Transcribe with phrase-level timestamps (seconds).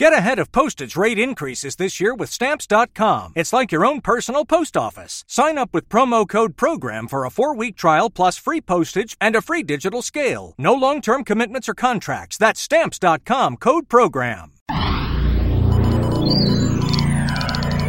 [0.00, 3.34] Get ahead of postage rate increases this year with Stamps.com.
[3.36, 5.24] It's like your own personal post office.
[5.28, 9.36] Sign up with promo code PROGRAM for a four week trial plus free postage and
[9.36, 10.54] a free digital scale.
[10.56, 12.38] No long term commitments or contracts.
[12.38, 14.52] That's Stamps.com code PROGRAM.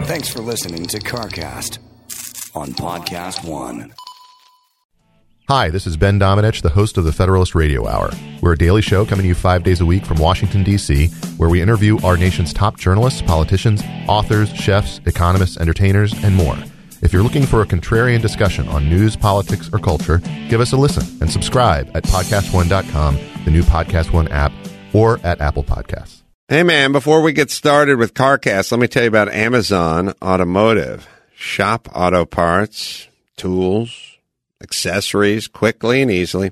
[0.03, 1.77] Thanks for listening to CarCast
[2.53, 3.93] on Podcast One.
[5.53, 8.11] Hi, this is Ben Domenech, the host of the Federalist Radio Hour.
[8.39, 11.49] We're a daily show coming to you five days a week from Washington, D.C., where
[11.49, 16.55] we interview our nation's top journalists, politicians, authors, chefs, economists, entertainers, and more.
[17.01, 20.77] If you're looking for a contrarian discussion on news, politics, or culture, give us a
[20.77, 24.53] listen and subscribe at podcastone.com, the new Podcast One app,
[24.93, 26.21] or at Apple Podcasts.
[26.47, 31.09] Hey, man, before we get started with CarCast, let me tell you about Amazon Automotive.
[31.35, 34.10] Shop auto parts, tools,
[34.61, 36.51] accessories quickly and easily.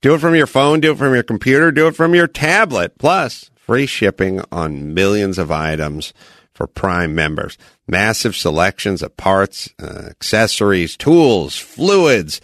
[0.00, 2.98] Do it from your phone, do it from your computer, do it from your tablet.
[2.98, 6.12] Plus, free shipping on millions of items
[6.54, 7.58] for Prime members.
[7.86, 12.40] Massive selections of parts, uh, accessories, tools, fluids,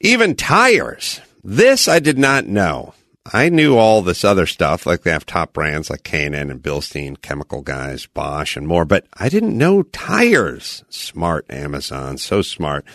[0.00, 1.20] even tires.
[1.42, 2.94] This I did not know.
[3.32, 7.20] I knew all this other stuff, like they have top brands like K&N and Bilstein,
[7.20, 10.82] chemical guys, Bosch and more, but I didn't know tires.
[10.88, 12.86] Smart Amazon, so smart.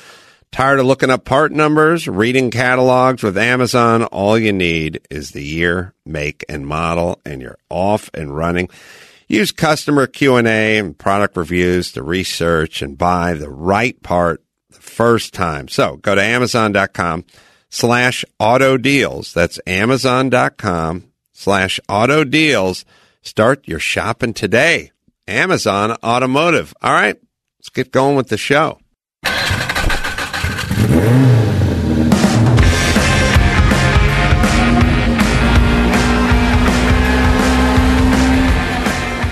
[0.54, 4.04] Tired of looking up part numbers, reading catalogs with Amazon?
[4.04, 8.70] All you need is the year, make, and model, and you're off and running.
[9.28, 15.34] Use customer Q&A and product reviews to research and buy the right part the first
[15.34, 15.70] time.
[15.70, 17.26] So go to amazon.com
[17.72, 19.34] slash auto deals.
[19.34, 22.86] That's amazon.com slash auto deals.
[23.24, 24.92] Start your shopping today.
[25.28, 26.76] Amazon Automotive.
[26.80, 27.20] All right,
[27.58, 28.78] let's get going with the show.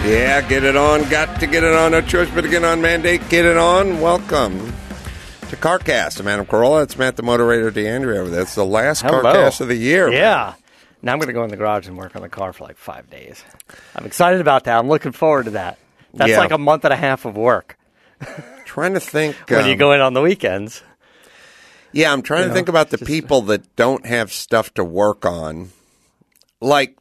[0.04, 1.08] Yeah, get it on.
[1.10, 1.92] Got to get it on.
[1.92, 2.82] No choice but to get on.
[2.82, 4.02] Mandate, get it on.
[4.02, 4.74] Welcome
[5.50, 6.20] to CarCast.
[6.20, 6.84] I'm Adam Carolla.
[6.84, 8.42] It's Matt, the moderator, D'Andria there.
[8.42, 9.22] It's the last Hello.
[9.22, 10.11] CarCast of the year.
[10.11, 10.56] Yeah.
[11.04, 12.78] Now I'm going to go in the garage and work on the car for like
[12.78, 13.44] five days.
[13.95, 14.78] I'm excited about that.
[14.80, 15.78] I'm looking forward to that.
[16.14, 16.40] That's Yeah.
[16.40, 17.78] like a month and a half of work
[18.66, 19.36] Trying to think.
[19.50, 20.82] when you um, go in on the weekends.
[21.94, 24.84] Yeah, I'm trying to know, think about the just- people that don't have stuff to
[24.84, 25.72] work on.
[26.60, 26.96] Like,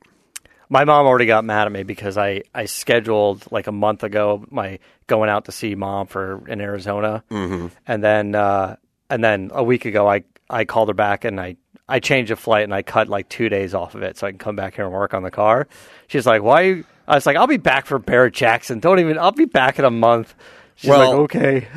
[0.69, 4.45] My mom already got mad at me because I, I scheduled like a month ago
[4.51, 7.67] my going out to see mom for in Arizona, mm-hmm.
[7.87, 8.77] and then uh,
[9.11, 11.57] and then a week ago I I called her back and I
[11.89, 14.31] I changed a flight and I cut like two days off of it so I
[14.31, 15.67] can come back here and work on the car.
[16.07, 18.78] She's like, "Why?" you-" I was like, "I'll be back for Barrett Jackson.
[18.78, 19.19] Don't even.
[19.19, 20.34] I'll be back in a month."
[20.77, 21.69] She's Well- like, "Okay."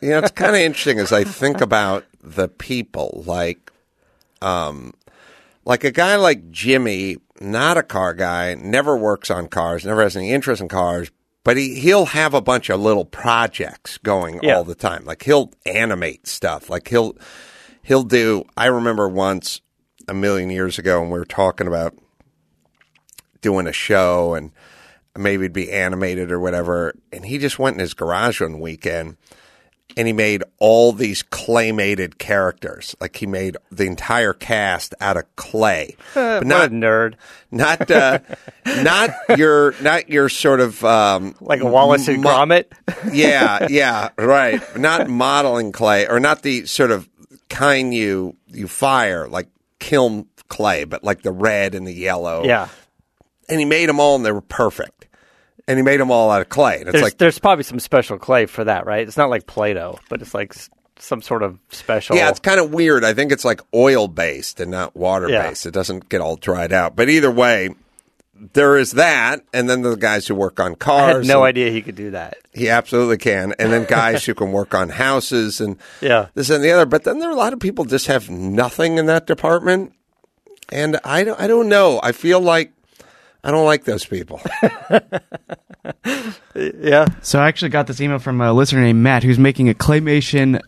[0.00, 3.70] you know, it's kind of interesting as I think about the people, like,
[4.42, 4.92] um,
[5.64, 10.16] like a guy like Jimmy, not a car guy, never works on cars, never has
[10.16, 11.10] any interest in cars,
[11.44, 14.56] but he he'll have a bunch of little projects going Yeah.
[14.56, 15.04] all the time.
[15.04, 16.68] Like he'll animate stuff.
[16.68, 17.16] Like he'll
[17.82, 18.44] he'll do.
[18.56, 19.60] I remember once
[20.08, 21.94] a million years ago, and we were talking about
[23.40, 24.50] doing a show and
[25.16, 26.94] maybe it'd be animated or whatever.
[27.12, 29.16] And he just went in his garage one weekend
[29.96, 32.94] and he made all these claymated characters.
[33.00, 35.96] Like he made the entire cast out of clay.
[36.14, 37.14] but not a nerd.
[37.50, 38.20] not uh,
[38.82, 42.66] not your not your sort of um, Like a Wallace and mo- Gromit.
[43.12, 44.62] yeah, yeah, right.
[44.78, 47.08] Not modeling clay, or not the sort of
[47.48, 49.48] kind you you fire like
[49.78, 52.44] kiln clay, but like the red and the yellow.
[52.44, 52.68] yeah.
[53.48, 55.06] and he made them all, and they were perfect.
[55.68, 57.78] And he made them all out of clay, and it's There's, like, there's probably some
[57.78, 59.06] special clay for that, right?
[59.06, 60.54] It's not like Play-Doh, but it's like
[60.98, 62.16] some sort of special.
[62.16, 63.04] yeah, it's kind of weird.
[63.04, 65.66] I think it's like oil based and not water based.
[65.66, 67.74] It doesn't get all dried out, but either way.
[68.52, 71.26] There is that, and then the guys who work on I cars.
[71.26, 72.36] had no idea he could do that.
[72.54, 73.52] He absolutely can.
[73.58, 76.26] And then guys who can work on houses and Yeah.
[76.34, 76.86] this and the other.
[76.86, 79.92] But then there are a lot of people just have nothing in that department.
[80.70, 81.98] And I don't, I don't know.
[82.00, 82.70] I feel like
[83.48, 84.42] I don't like those people.
[86.54, 87.06] Yeah.
[87.22, 90.60] So I actually got this email from a listener named Matt who's making a claymation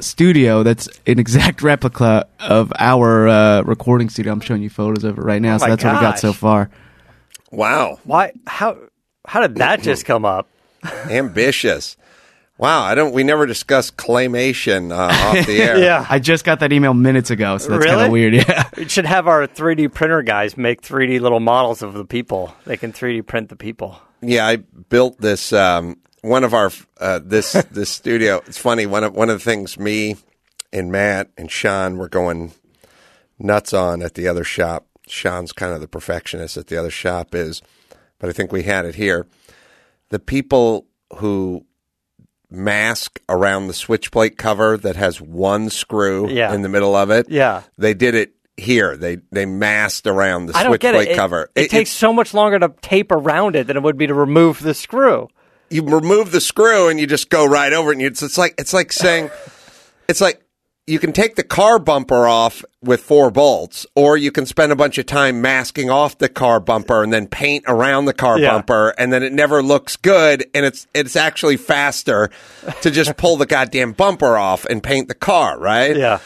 [0.00, 4.32] studio that's an exact replica of our uh, recording studio.
[4.32, 5.56] I'm showing you photos of it right now.
[5.56, 6.70] Oh so my that's what we got so far.
[7.50, 8.00] Wow.
[8.04, 8.32] Why?
[8.46, 8.78] How?
[9.26, 10.48] How did that just come up?
[11.10, 11.96] Ambitious.
[12.58, 12.82] Wow.
[12.82, 14.96] I don't, we never discussed claymation uh,
[15.38, 15.78] off the air.
[15.78, 16.04] Yeah.
[16.08, 18.06] I just got that email minutes ago, so that's kind Really?
[18.06, 18.34] of weird.
[18.34, 18.68] Yeah.
[18.76, 22.54] We should have our 3D printer guys make 3D little models of the people.
[22.66, 24.00] They can 3D print the people.
[24.20, 25.52] Yeah, I built this.
[25.52, 28.42] Um, one of our uh, this this studio.
[28.46, 28.84] It's funny.
[28.86, 30.16] One of one of the things me
[30.72, 32.52] and Matt and Sean were going
[33.38, 34.86] nuts on at the other shop.
[35.06, 37.32] Sean's kind of the perfectionist at the other shop.
[37.36, 37.62] Is
[38.18, 39.28] but I think we had it here.
[40.08, 40.86] The people
[41.18, 41.64] who
[42.50, 46.52] mask around the switch plate cover that has one screw Yeah.
[46.54, 47.28] in the middle of it.
[47.28, 47.62] Yeah.
[47.76, 48.96] They did it here.
[48.96, 51.12] They they masked around the I don't switch plate it.
[51.12, 51.50] It, cover.
[51.54, 54.60] it takes so much longer to tape around it than it would be to remove
[54.62, 55.28] the screw.
[55.70, 57.94] you remove the screw and you just go right over it.
[57.94, 59.30] And you, it's, it's like it's like saying
[60.08, 60.42] it's like
[60.88, 64.76] you can take the car bumper off with four bolts, or you can spend a
[64.76, 68.52] bunch of time masking off the car bumper and then paint around the car Yeah.
[68.52, 70.46] bumper, and then it never looks good.
[70.54, 72.30] And it's it's actually faster
[72.82, 75.96] to just pull the goddamn bumper off and paint the car, right?
[75.96, 76.18] Yeah.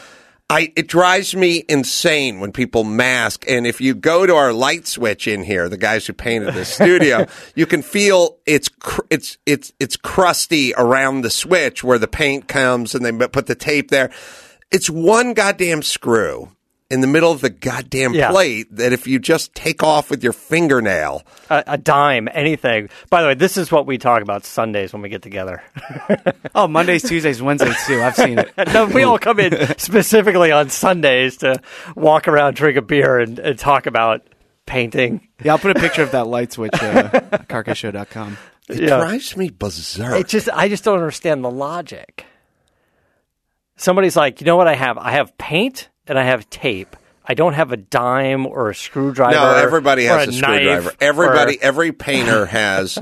[0.49, 3.45] I it drives me insane when people mask.
[3.49, 6.69] And if you go to our light switch in here, the guys who painted this
[6.75, 7.25] studio,
[7.55, 12.47] you can feel it's cr- it's it's it's crusty around the switch where the paint
[12.47, 14.11] comes, and they put the tape there.
[14.73, 16.49] It's one goddamn screw
[16.89, 18.29] in the middle of the goddamn Yeah.
[18.31, 22.89] plate that if you just take off with your fingernail, A, a dime, anything.
[23.09, 25.61] By the way, this is what we talk about Sundays when we get together.
[26.55, 27.99] Oh, Mondays, Tuesdays, Wednesdays too.
[28.03, 28.51] I've seen it.
[28.73, 31.59] no, we all come in specifically on Sundays to
[31.95, 34.21] walk around, drink a beer, and, and talk about
[34.67, 35.27] painting.
[35.43, 36.73] Yeah, I'll put a picture of that light switch.
[36.75, 37.09] Uh,
[37.49, 38.37] carcassshow.com.
[38.69, 38.97] it Yeah.
[38.97, 40.19] drives me berserk.
[40.19, 42.23] It just, I just don't understand the logic.
[43.83, 44.97] Somebody's like, you know what I have?
[44.97, 46.95] I have paint and I have tape.
[47.25, 49.35] I don't have a dime or a screwdriver.
[49.35, 50.91] No, everybody has a, knife screwdriver.
[51.01, 52.97] Everybody, or- every painter has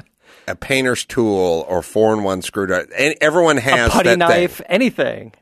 [0.47, 2.91] a painter's tool or four in one screwdriver.
[2.97, 4.65] And everyone a has putty that knife, thing.
[4.69, 5.33] anything.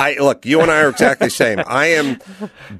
[0.00, 1.60] I look, you and I are exactly the same.
[1.64, 2.18] I am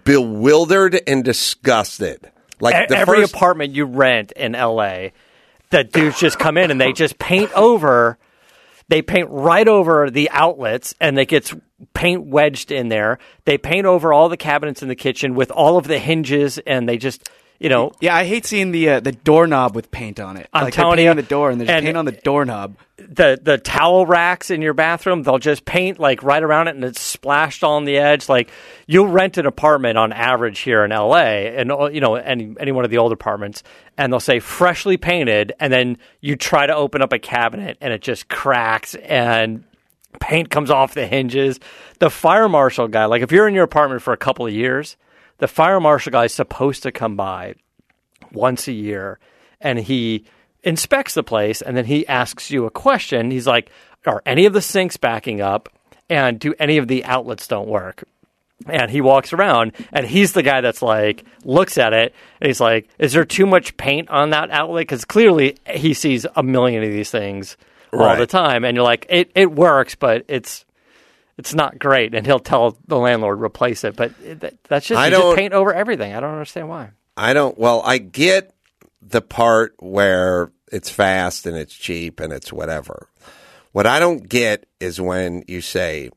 [0.03, 2.29] bewildered and disgusted.
[2.59, 5.11] Like the every first, apartment you rent in LA,
[5.71, 8.19] that dudes just come in and they just paint over.
[8.89, 11.55] They paint right over the outlets, and it gets
[11.95, 13.19] paint wedged in there.
[13.45, 16.89] They paint over all the cabinets in the kitchen with all of the hinges, and
[16.89, 17.29] they just,
[17.59, 20.49] you know, Yeah, I hate seeing the uh, the doorknob with paint on it.
[20.53, 22.77] I'm like telling painting you, the door and there's and- paint on the doorknob.
[22.97, 25.23] the the towel racks in your bathroom.
[25.23, 28.29] They'll just paint like right around it, and it's splashed on the edge.
[28.29, 28.51] Like
[28.87, 31.17] you'll rent an apartment on average here in LA,
[31.57, 33.63] and uh, you know any any one of the old apartments,
[33.97, 37.93] and they'll say freshly painted, and then you try to open up a cabinet, and
[37.93, 39.65] it just cracks and
[40.21, 41.59] paint comes off the hinges.
[41.99, 44.97] The fire marshal guy, like if you're in your apartment for a couple of years,
[45.39, 47.55] the fire marshal guy is supposed to come by
[48.33, 49.19] once a year
[49.61, 50.25] and he
[50.63, 53.31] inspects the place and then he asks you a question.
[53.31, 53.71] He's like,
[54.07, 55.69] Are any of the sinks backing up?
[56.11, 58.05] And do any of the outlets don't work?
[58.67, 62.61] And he walks around and he's the guy that's like, looks at it and he's
[62.61, 64.83] like, Is there too much paint on that outlet?
[64.83, 67.57] Because clearly he sees a million of these things
[67.93, 68.19] all Right.
[68.19, 68.65] the time.
[68.65, 70.65] And you're like, It, it works, but it's.
[71.37, 73.97] It's not great, and he'll tell the landlord replace it.
[73.97, 76.15] But that- that's just I don't- paint over everything.
[76.15, 76.91] I don't understand why.
[77.17, 77.59] I don't.
[77.59, 78.53] Well, I get
[79.03, 83.09] the part where it's fast and it's cheap and it's whatever.
[83.73, 86.11] What I don't get is when you say,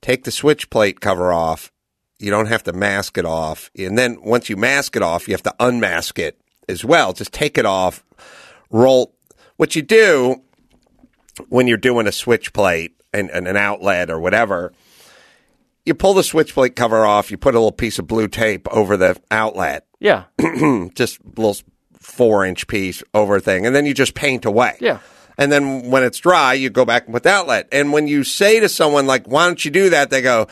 [0.00, 1.70] take the switch plate cover off.
[2.18, 3.70] You don't have to mask it off.
[3.76, 6.38] And then once you mask it off, you have to unmask it
[6.68, 7.12] as well.
[7.12, 8.04] Just take it off,
[8.70, 9.14] roll.
[9.56, 10.42] What you do
[11.48, 14.72] when you're doing a switch plate and, and an outlet or whatever,
[15.84, 18.68] you pull the switch plate cover off, you put a little piece of blue tape
[18.68, 20.24] over the outlet Yeah,
[20.94, 21.56] just a little
[21.98, 24.76] four inch piece over thing, and then you just paint away.
[24.80, 24.98] Yeah.
[25.38, 27.66] And then when it's dry, you go back and put the outlet.
[27.72, 30.48] And when you say to someone like, "Why don't you do that?" They go,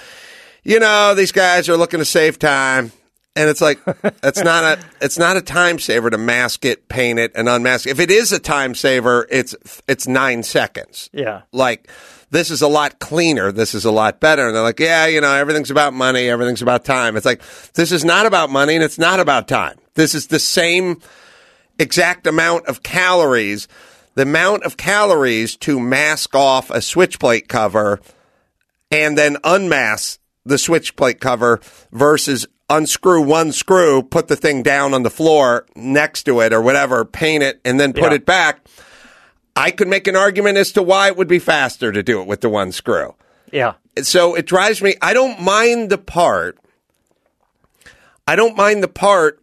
[0.65, 2.93] "You know, these guys are looking to save time."
[3.37, 3.79] And it's like
[4.23, 7.87] it's not a it's not a time saver to mask it, paint it, and unmask.
[7.87, 7.91] it.
[7.91, 9.55] If it is a time saver, it's
[9.87, 11.43] it's nine seconds yeah.
[11.53, 11.89] like
[12.31, 14.47] this is a lot cleaner this is a lot better.
[14.47, 17.17] And they're like yeah you know everything's about money everything's about time.
[17.17, 17.43] It's like
[17.75, 19.79] this is not about money and it's not about time.
[19.95, 21.01] This is the same
[21.79, 23.69] exact amount of calories
[24.15, 28.01] the amount of calories to mask off a switch plate cover
[28.91, 31.61] and then unmask the switch plate cover
[31.93, 36.61] versus unscrew one screw put the thing down on the floor next to it or
[36.61, 38.15] whatever paint it and then put Yeah.
[38.15, 38.67] it back
[39.59, 42.29] I could make an argument as to why it would be faster to do it
[42.29, 43.17] with the one screw.
[43.53, 43.75] Yeah.
[44.01, 44.95] So it drives me.
[45.03, 46.59] I don't mind the part.
[48.29, 49.43] I don't mind the part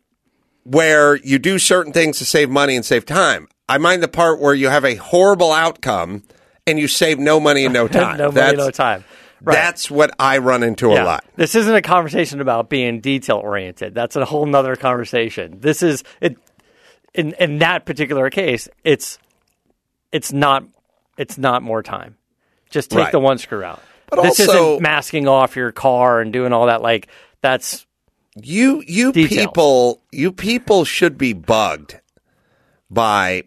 [0.64, 3.50] where you do certain things to save money and save time.
[3.68, 6.24] I mind the part where you have a horrible outcome
[6.66, 8.18] and you save no money and no time.
[8.18, 9.04] no money, that's, no time.
[9.42, 9.54] Right.
[9.54, 11.26] That's what I run into a lot.
[11.36, 13.94] This isn't a conversation about being detail oriented.
[13.94, 15.60] That's a whole nother conversation.
[15.60, 16.38] This is it.
[17.14, 19.20] In in that particular case, it's
[20.16, 20.64] it's not
[21.18, 22.16] it's not more time.
[22.70, 23.12] Just take Right.
[23.12, 23.82] the one screw out.
[24.10, 26.82] But this also- isn't masking off your car and doing all that.
[26.82, 27.08] Like
[27.42, 27.86] that's
[28.42, 29.40] You you Details.
[29.40, 32.00] people you people should be bugged
[32.90, 33.44] by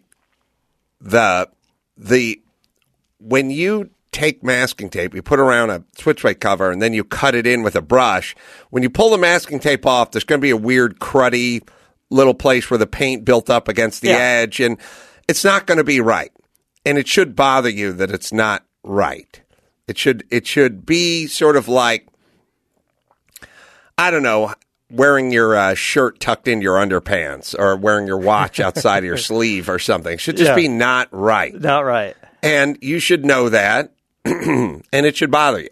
[1.01, 1.49] the
[1.97, 2.41] the
[3.19, 7.35] when you take masking tape, you put around a switchblade cover, and then you cut
[7.35, 8.35] it in with a brush.
[8.71, 11.61] When you pull the masking tape off, there's going to be a weird cruddy
[12.09, 14.17] little place where the paint built up against the Yeah.
[14.17, 14.77] edge, and
[15.27, 16.31] it's not going to be right.
[16.85, 19.41] And it should bother you that it's not right.
[19.87, 22.07] It should it should be sort of like
[23.97, 24.53] I don't know,
[24.89, 29.17] wearing your uh, shirt tucked in your underpants or wearing your watch outside of your
[29.17, 30.13] sleeve or something.
[30.13, 30.55] It should just Yeah.
[30.55, 31.53] be not right.
[31.59, 32.15] Not right.
[32.41, 33.91] And you should know that,
[34.25, 35.69] and it should bother you.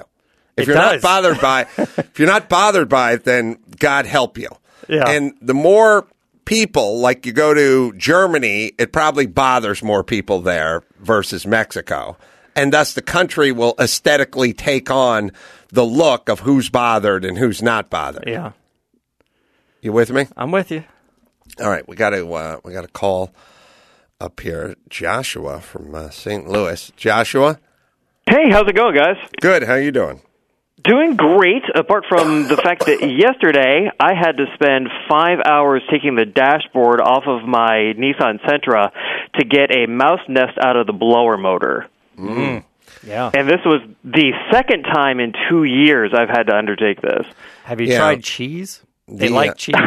[0.57, 1.01] If It you're does.
[1.03, 4.49] not bothered by, if you're not bothered by it, then God help you.
[4.89, 5.07] Yeah.
[5.07, 6.07] And the more
[6.47, 12.17] people, like you go to Germany, it probably bothers more people there versus Mexico,
[12.55, 15.31] and thus the country will aesthetically take on
[15.69, 18.23] the look of who's bothered and who's not bothered.
[18.25, 18.53] Yeah.
[19.81, 20.25] You with me?
[20.37, 20.83] I'm with you.
[21.59, 23.31] All right, we got to uh, we got to call
[24.19, 26.47] up here Joshua from uh, St.
[26.47, 26.91] Louis.
[26.95, 27.59] Joshua,
[28.29, 29.15] Hey, how's it going, guys?
[29.41, 29.63] good.
[29.63, 30.21] How you doing?
[30.87, 36.15] Doing great, apart from the fact that yesterday I had to spend five hours taking
[36.15, 38.91] the dashboard off of my Nissan Sentra
[39.35, 41.87] to get a mouse nest out of the blower motor.
[43.05, 43.31] Yeah.
[43.33, 47.25] And this was the second time in two years I've had to undertake this.
[47.65, 47.97] Have you Yeah.
[47.99, 48.81] tried cheese?
[49.07, 49.75] They The, like uh, cheese.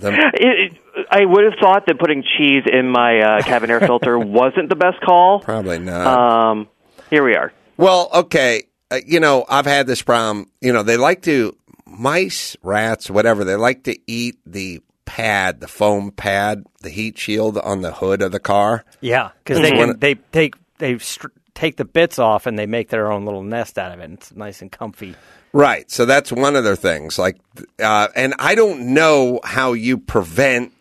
[0.00, 3.80] The, It, it, I would have thought that putting cheese in my uh, cabin air
[3.80, 5.40] filter wasn't the best call.
[5.40, 6.06] probably not.
[6.06, 6.68] Um,
[7.10, 7.52] here we are.
[7.76, 8.62] well, okay.
[8.90, 10.50] Uh, you know, I've had this problem.
[10.60, 11.56] You know, they like to
[11.86, 13.44] mice, rats, whatever.
[13.44, 18.22] They like to eat the pad, the foam pad, the heat shield on the hood
[18.22, 18.84] of the car.
[19.00, 22.88] yeah, because they can they take they str- take the bits off and they make
[22.88, 24.10] their own little nest out of it.
[24.10, 25.14] It's nice and comfy.
[25.52, 25.90] Right.
[25.90, 27.18] So that's one of their things.
[27.18, 27.36] Like,
[27.82, 30.72] uh, and I don't know how you prevent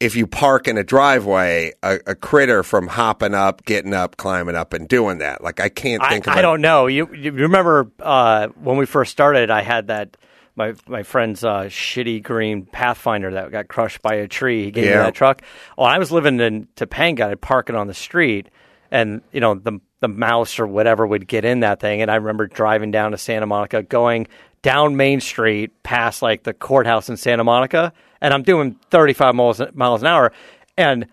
[0.00, 4.56] if you park in a driveway a, a critter from hopping up, getting up, climbing
[4.56, 5.42] up, and doing that.
[5.42, 6.34] Like, I can't I, think of.
[6.34, 6.86] I a- don't know.
[6.86, 9.50] You, you remember uh, when we first started?
[9.50, 10.16] I had that
[10.56, 14.64] my my friend's uh, shitty green Pathfinder that got crushed by a tree.
[14.64, 15.04] He gave me Yeah.
[15.04, 15.42] that truck.
[15.78, 17.26] Well, I was living in Topanga.
[17.30, 18.50] I'd park it on the street,
[18.90, 22.02] and you know the the mouse or whatever would get in that thing.
[22.02, 24.26] And I remember driving down to Santa Monica, going
[24.62, 27.92] down Main Street past like the courthouse in Santa Monica,
[28.24, 30.32] and I'm doing 35 miles miles an hour,
[30.78, 31.06] and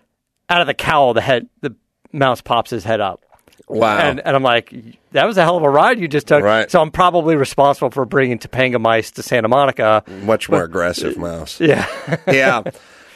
[0.49, 1.75] out of the cowl, the head the
[2.13, 3.25] mouse pops his head up.
[3.67, 3.99] Wow.
[3.99, 4.73] And, and I'm like,
[5.11, 6.43] that was a hell of a ride you just took.
[6.43, 6.69] Right.
[6.71, 10.03] So I'm probably responsible for bringing Topanga mice to Santa Monica.
[10.23, 11.59] Much more aggressive mouse.
[11.59, 11.85] Yeah.
[12.27, 12.63] yeah.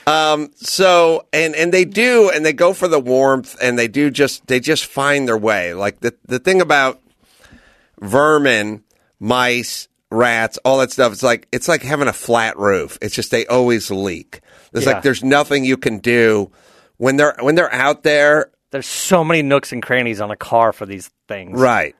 [0.08, 4.12] Um, so and and they do and they go for the warmth and they do
[4.12, 5.74] just they just find their way.
[5.74, 7.02] Like the the thing about
[8.00, 8.84] vermin,
[9.20, 11.12] mice, rats, all that stuff.
[11.14, 12.98] It's like it's like having a flat roof.
[13.02, 14.42] It's just they always leak.
[14.74, 14.94] It's Yeah.
[14.94, 16.52] like there's nothing you can do
[16.98, 18.52] when they're when they're out there.
[18.72, 21.60] There's so many nooks and crannies on a car for these things.
[21.60, 21.96] Right.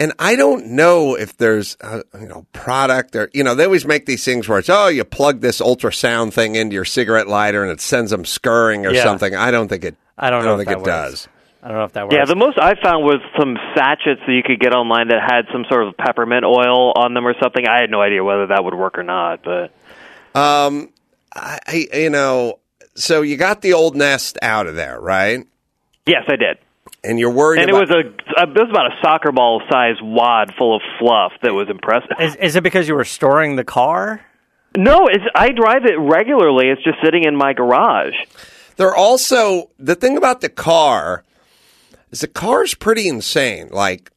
[0.00, 3.84] And I don't know if there's a you know product or you know they always
[3.86, 7.62] make these things where it's oh you plug this ultrasound thing into your cigarette lighter
[7.62, 9.02] and it sends them scurrying or Yeah.
[9.04, 9.34] something.
[9.34, 9.96] I don't think it.
[10.16, 10.86] I don't know think if it works.
[10.86, 11.28] does.
[11.68, 12.14] I don't know if that works.
[12.16, 15.52] Yeah, the most I found was some sachets that you could get online that had
[15.52, 17.62] some sort of peppermint oil on them or something.
[17.68, 19.64] I had no idea whether that would work or not, but
[20.34, 20.88] um,
[21.30, 22.60] I, I you know
[22.94, 25.46] so you got the old nest out of there right,
[26.06, 26.56] yes, I did.
[27.04, 27.60] and you're worried.
[27.60, 28.04] And it about, was
[28.38, 31.68] a, a it was about a soccer ball size wad full of fluff that was
[31.68, 32.12] impressive.
[32.18, 34.24] is, is it because you were storing the car?
[34.74, 36.68] No, it's I drive it regularly.
[36.70, 38.14] It's just sitting in my garage.
[38.76, 41.24] They're also the thing about the car
[42.10, 43.68] is the car's pretty insane.
[43.70, 44.10] Like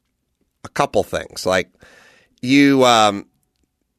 [0.63, 1.71] a couple things, like
[2.41, 3.27] you, um,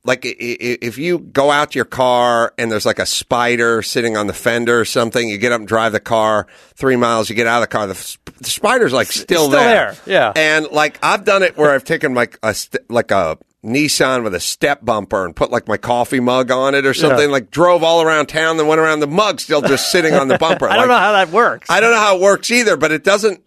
[0.04, 4.26] like if you go out to your car and there's like a spider sitting on
[4.26, 7.46] the fender or something, you get up and drive the car three miles, you get
[7.46, 10.32] out of the car, the, the spider's like still, still there, yeah.
[10.34, 12.54] And like I've done it where I've taken like a
[12.88, 16.84] like a Nissan with a step bumper and put like my coffee mug on it
[16.84, 17.30] or something.
[17.30, 20.36] Like drove all around town, then went around the mug still just sitting on the
[20.36, 20.68] bumper.
[20.70, 21.70] I don't know how that works.
[21.70, 23.40] I don't know how it works either, but it doesn't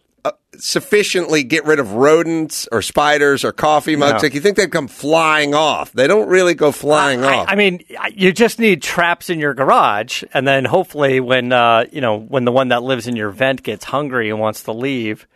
[0.58, 4.22] sufficiently get rid of rodents or spiders or coffee mugs.
[4.22, 4.28] No.
[4.28, 5.92] Like you think they'd come flying off.
[5.92, 7.48] They don't really go flying I, off.
[7.50, 12.02] I mean, you just need traps in your garage, and then hopefully, when uh, you
[12.02, 15.28] know, when the one that lives in your vent gets hungry and wants to leave,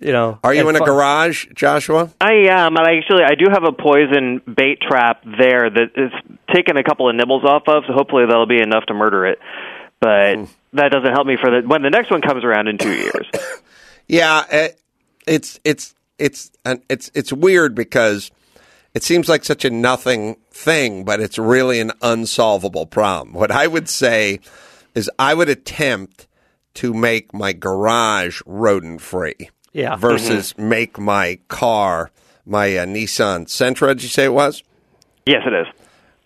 [0.00, 2.10] you know, Are you and in a garage, Joshua?
[2.20, 6.12] I am, and I actually I do have a poison bait trap there that is
[6.54, 9.38] taken a couple of nibbles off of, so hopefully that'll be enough to murder it.
[10.00, 12.92] But that doesn't help me for the when the next one comes around in two
[12.92, 13.26] years.
[14.08, 14.80] Yeah, it,
[15.26, 18.30] it's it's it's an, it's it's weird because
[18.94, 23.34] it seems like such a nothing thing, but it's really an unsolvable problem.
[23.34, 24.40] What I would say
[24.94, 26.26] is I would attempt
[26.74, 29.96] to make my garage rodent free Yeah.
[29.96, 32.10] versus make my car,
[32.46, 34.62] my uh, Nissan Sentra, did you say it was?
[35.26, 35.66] Yes, it is.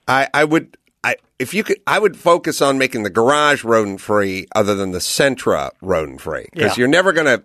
[0.06, 4.00] I, I would, I, if you could, I would focus on making the garage rodent
[4.00, 6.82] free other than the Sentra rodent free because Yeah.
[6.82, 7.42] you're never going to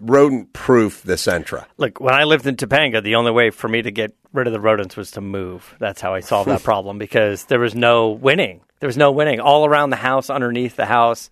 [0.00, 1.66] rodent proof the Sentra.
[1.76, 4.52] Look, when I lived in Topanga, the only way for me to get rid of
[4.52, 5.76] the rodents was to move.
[5.78, 8.62] That's how I solved that problem because there was no winning.
[8.80, 9.40] There was no winning.
[9.40, 11.30] All around the house, underneath the house,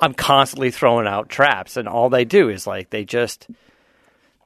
[0.00, 3.48] I'm constantly throwing out traps, and all they do is like they just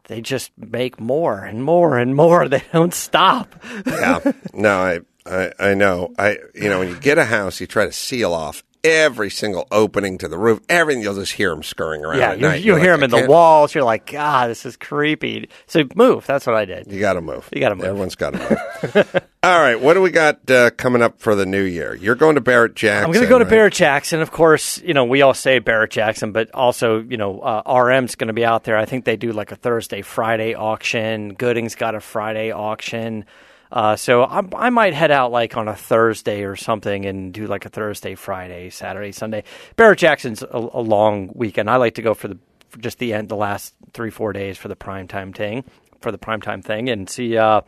[0.04, 2.48] they just make more and more and more.
[2.52, 3.54] They don't stop.
[3.86, 4.32] yeah.
[4.52, 6.12] No, I, I, I know.
[6.18, 9.66] I, you know, when you get a house, you try to seal off every single
[9.70, 10.60] opening to the roof.
[10.68, 12.18] Everything you'll just hear them scurrying around.
[12.18, 12.60] Yeah, at you, night.
[12.60, 13.74] you You're hear like, them in the walls.
[13.74, 15.48] You're like, God, this is creepy.
[15.66, 16.26] So move.
[16.26, 16.90] That's what I did.
[16.90, 17.48] You got to move.
[17.52, 17.86] You gotta move.
[17.86, 19.22] Everyone's got to move.
[19.44, 19.80] All right.
[19.80, 21.94] What do we got uh, coming up for the new year?
[21.94, 23.06] You're going to Barrett Jackson.
[23.06, 23.44] I'm going to go to?
[23.44, 24.20] Barrett Jackson.
[24.20, 28.14] Of course, you know, we all say Barrett Jackson, but also, you know, uh, RM's
[28.14, 28.76] going to be out there.
[28.76, 31.34] I think they do like a Thursday, Friday auction.
[31.34, 33.24] Gooding's got a Friday auction.
[33.72, 37.46] Uh, so I, I might head out like on a Thursday or something and do
[37.46, 39.44] like a Thursday, Friday, Saturday, Sunday.
[39.76, 41.70] Barrett Jackson's a, a long weekend.
[41.70, 42.38] I like to go for the
[42.68, 45.64] for just the end, the last three, four days for the prime time thing,
[46.00, 47.36] for the prime time thing, and see.
[47.36, 47.62] Uh,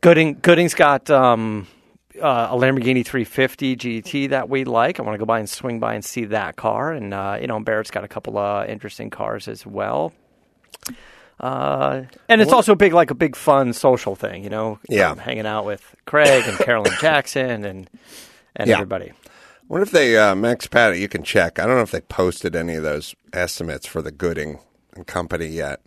[0.00, 1.66] Gooding Gooding's got um,
[2.20, 5.00] uh, a Lamborghini 350 GT that we like.
[5.00, 6.92] I want to go by and swing by and see that car.
[6.92, 10.12] And uh, you know, Barrett's got a couple of interesting cars as well.
[11.40, 14.44] Uh, and it's also big, like a big fun social thing.
[14.44, 15.10] You know, Yeah.
[15.10, 17.90] um, hanging out with Craig and Carolyn Jackson and
[18.56, 18.74] and Yeah.
[18.76, 19.12] everybody.
[19.66, 21.58] What if they, uh, Max Patty, you can check.
[21.58, 24.58] I don't know if they posted any of those estimates for the Gooding
[24.94, 25.80] and Company yet.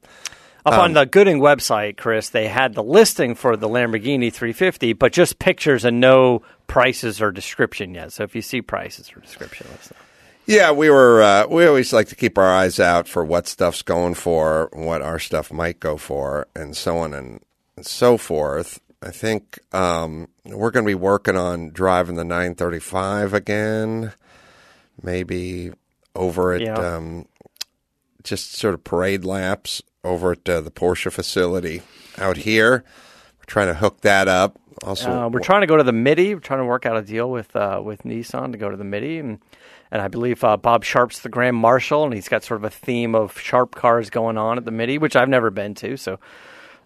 [0.66, 4.92] Up Um, on the Gooding website, Chris, they had the listing for the Lamborghini 350,
[4.94, 8.12] but just pictures and no prices or description yet.
[8.12, 9.98] So if you see prices or description, let us know.
[10.48, 11.22] Yeah, we were.
[11.22, 15.02] Uh, we always like to keep our eyes out for what stuff's going for, what
[15.02, 17.42] our stuff might go for, and so on and,
[17.76, 18.80] and so forth.
[19.04, 24.14] I think um, we're going to be working on driving the 935 again,
[25.04, 25.72] maybe
[26.16, 26.74] over at Yeah.
[26.76, 27.26] um,
[28.24, 31.82] just sort of parade laps over at uh, the Porsche facility
[32.18, 32.84] out here.
[33.40, 34.58] We're trying to hook that up.
[34.84, 36.34] Also, Uh, we're trying to go to the Mitty.
[36.34, 38.84] We're trying to work out a deal with uh, with Nissan to go to the
[38.84, 39.40] Mitty, and
[39.92, 42.70] and I believe uh, Bob Sharp's the Grand Marshal, and he's got sort of a
[42.70, 45.98] theme of sharp cars going on at the Mitty, which I've never been to.
[45.98, 46.20] So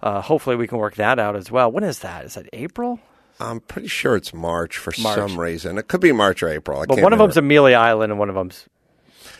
[0.01, 1.71] uh, hopefully we can work that out as well.
[1.71, 2.25] When is that?
[2.25, 2.99] Is that April?
[3.39, 5.15] I'm pretty sure it's March for March.
[5.15, 5.77] some reason.
[5.79, 6.79] It could be March or April.
[6.79, 7.33] I But can't one of remember.
[7.33, 8.67] them's Amelia Island, and one of them's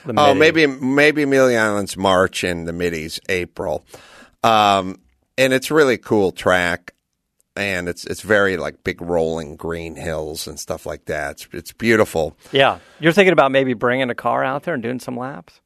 [0.05, 3.85] the Oh, maybe maybe Amelia Island's March and the Mitty's April,
[4.43, 4.99] um,
[5.37, 6.93] and it's a really cool track,
[7.55, 11.31] and it's it's very like big rolling green hills and stuff like that.
[11.31, 12.37] It's it's beautiful.
[12.51, 15.59] Yeah, you're thinking about maybe bringing a car out there and doing some laps,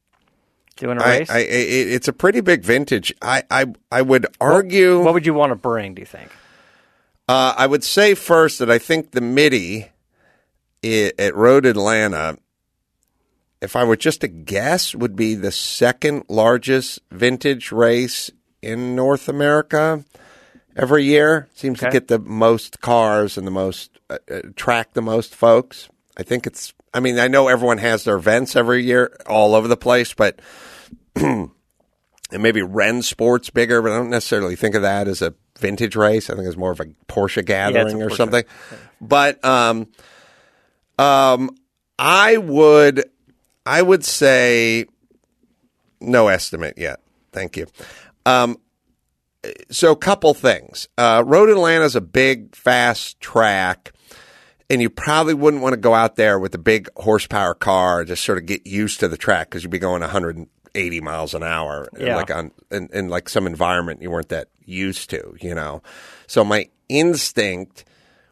[0.75, 1.29] doing a I, race.
[1.29, 3.13] I it, it's a pretty big vintage.
[3.21, 5.01] I I, I would argue.
[5.01, 5.93] what would you want to bring?
[5.93, 6.31] Do you think?
[7.27, 9.89] Uh, I would say first that I think the Mitty
[10.83, 12.37] i at Road Atlanta,
[13.61, 18.29] if I were just to guess, would be the second largest vintage race
[18.61, 20.03] in North America
[20.75, 21.47] every year.
[21.53, 25.89] Seems to get the most cars and the most uh, attract the most folks.
[26.17, 26.73] I think it's.
[26.93, 30.39] I mean, I know everyone has their events every year all over the place, but
[31.15, 31.51] and
[32.31, 36.29] maybe Rennsport's bigger, but I don't necessarily think of that as a vintage race.
[36.29, 38.17] I think it's more of a Porsche gathering or Porsche.
[38.17, 38.43] something.
[39.01, 39.87] But um,
[40.97, 41.51] um,
[41.99, 43.03] I would,
[43.65, 44.85] I would say,
[45.99, 46.99] no estimate yet.
[47.31, 47.67] Thank you.
[48.25, 48.57] Um,
[49.69, 50.87] so a couple things.
[50.97, 53.93] Uh, Road Atlanta is a big, fast track,
[54.69, 58.23] and you probably wouldn't want to go out there with a big horsepower car just
[58.23, 61.87] sort of get used to the track because you'd be going 180 miles an hour,
[61.97, 62.15] Yeah.
[62.15, 65.81] like on in, in like some environment you weren't that used to, you know.
[66.27, 67.85] So my instinct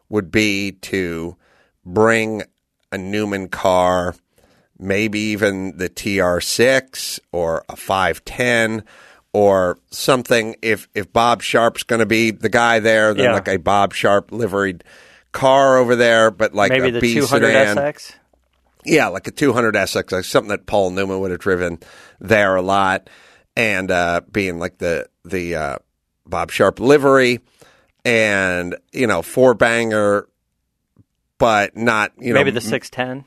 [0.08, 1.36] would be to
[1.84, 2.42] bring
[2.90, 4.14] a Newman car,
[4.78, 8.84] maybe even the TR6 or a 510
[9.34, 10.54] or something.
[10.62, 13.32] If if Bob Sharp's going to be the guy there, then Yeah.
[13.34, 14.84] like a Bob Sharp liveried
[15.32, 17.76] car over there, but like Maybe a the B 200 sedan.
[17.76, 18.12] SX.
[18.86, 21.80] Yeah, like a 200 SX, like something that Paul Newman would have driven
[22.20, 23.10] there a lot,
[23.56, 25.76] and uh, being like the the uh,
[26.26, 27.40] Bob Sharp livery,
[28.04, 30.28] and you know four banger,
[31.38, 33.24] but not you know Maybe the 610.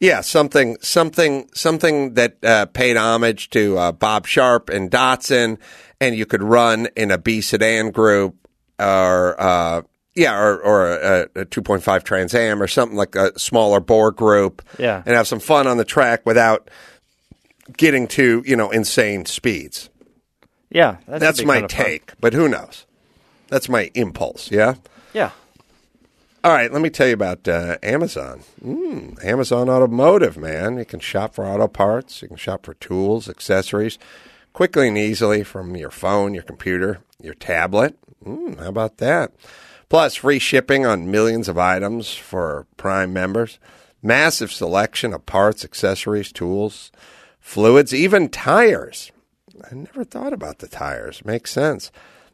[0.00, 5.58] Yeah, something, something, something that uh, paid homage to uh, Bob Sharp and Datsun,
[6.00, 8.36] and you could run in a B sedan group,
[8.78, 9.82] or uh,
[10.14, 14.62] yeah, or, or a, a 2.5 Trans Am, or something like a smaller bore group,
[14.78, 15.02] Yeah.
[15.04, 16.70] and have some fun on the track without
[17.76, 19.90] getting to you know insane speeds.
[20.70, 21.84] Yeah, That's my kinda fun.
[21.86, 22.84] take, but who knows?
[23.48, 24.50] That's my impulse.
[24.50, 24.74] Yeah.
[25.12, 25.30] Yeah.
[26.44, 28.42] All right, let me tell you about uh, Amazon.
[28.64, 30.78] Mm, Amazon Automotive, man.
[30.78, 33.98] You can shop for auto parts, you can shop for tools, accessories,
[34.52, 37.96] quickly and easily from your phone, your computer, your tablet.
[38.24, 39.32] Mm, how about that?
[39.88, 43.58] Plus, free shipping on millions of items for Prime members,
[44.00, 46.92] massive selection of parts, accessories, tools,
[47.40, 49.10] fluids, even tires.
[49.68, 51.24] I never thought about the tires.
[51.24, 51.90] Makes sense.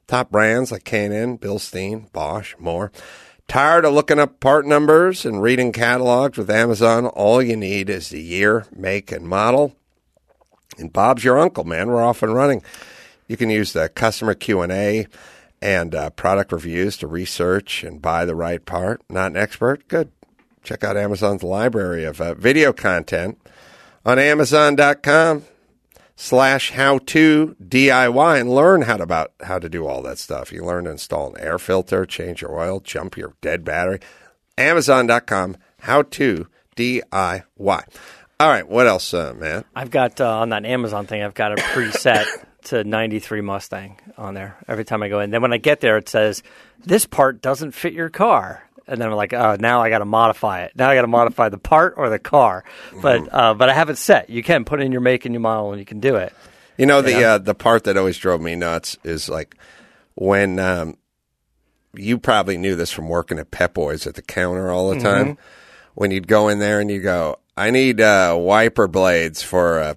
[0.06, 2.92] Top brands like K&N, Bilstein, Bosch, more.
[3.46, 7.06] Tired of looking up part numbers and reading catalogs with Amazon?
[7.06, 9.76] All you need is the year, make, and model.
[10.78, 11.88] And Bob's your uncle, man.
[11.88, 12.62] We're off and running.
[13.28, 15.06] You can use the customer Q and A
[15.62, 19.02] and uh, product reviews to research and buy the right part.
[19.08, 19.86] Not an expert?
[19.88, 20.10] Good.
[20.62, 23.38] Check out Amazon's library of uh, video content
[24.04, 25.44] on Amazon.com
[26.16, 30.52] slash how to DIY and learn how to about how to do all that stuff.
[30.52, 34.00] You learn to install an air filter, change your oil, jump your dead battery.
[34.56, 36.46] Amazon.com how to
[36.76, 37.82] DIY.
[38.40, 39.64] All right, what else, uh, man?
[39.74, 41.22] I've got uh, on that Amazon thing.
[41.22, 42.24] I've got a preset
[42.64, 45.30] to '93 Mustang on there every time I go in.
[45.30, 46.42] Then when I get there, it says
[46.84, 50.04] this part doesn't fit your car, and then I'm like, oh, now I got to
[50.04, 50.72] modify it.
[50.74, 52.64] Now I got to modify the part or the car.
[53.00, 54.30] But uh, but I have it set.
[54.30, 56.32] You can put in your make and your model, and you can do it.
[56.76, 59.56] You know the uh, the part that always drove me nuts is like
[60.14, 60.96] when um,
[61.94, 65.38] you probably knew this from working at Pep Boys at the counter all the time.
[65.94, 69.96] When you'd go in there and you go, I need uh, wiper blades for a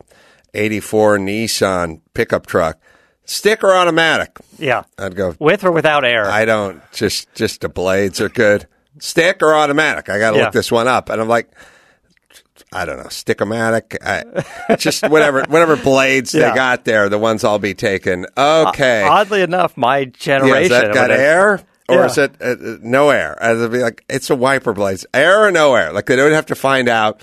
[0.53, 2.79] '84 Nissan pickup truck,
[3.25, 4.37] stick or automatic.
[4.59, 6.29] Yeah, I'd go, with or without air.
[6.29, 8.67] I don't just just the blades are good.
[8.99, 10.09] Stick or automatic?
[10.09, 10.43] I got to Yeah.
[10.45, 11.49] look this one up, and I'm like.
[12.73, 16.49] I don't know, stickomatic, I, just whatever, whatever blades Yeah.
[16.49, 18.25] they got there, the ones I'll be taking.
[18.37, 22.05] Okay, Oddly enough, my yeah, generation is that got air or Yeah.
[22.05, 23.37] is it uh, uh, no air?
[23.41, 25.93] It'd be like it's a wiper blades, air or no air.
[25.93, 27.21] Like they don't have to find out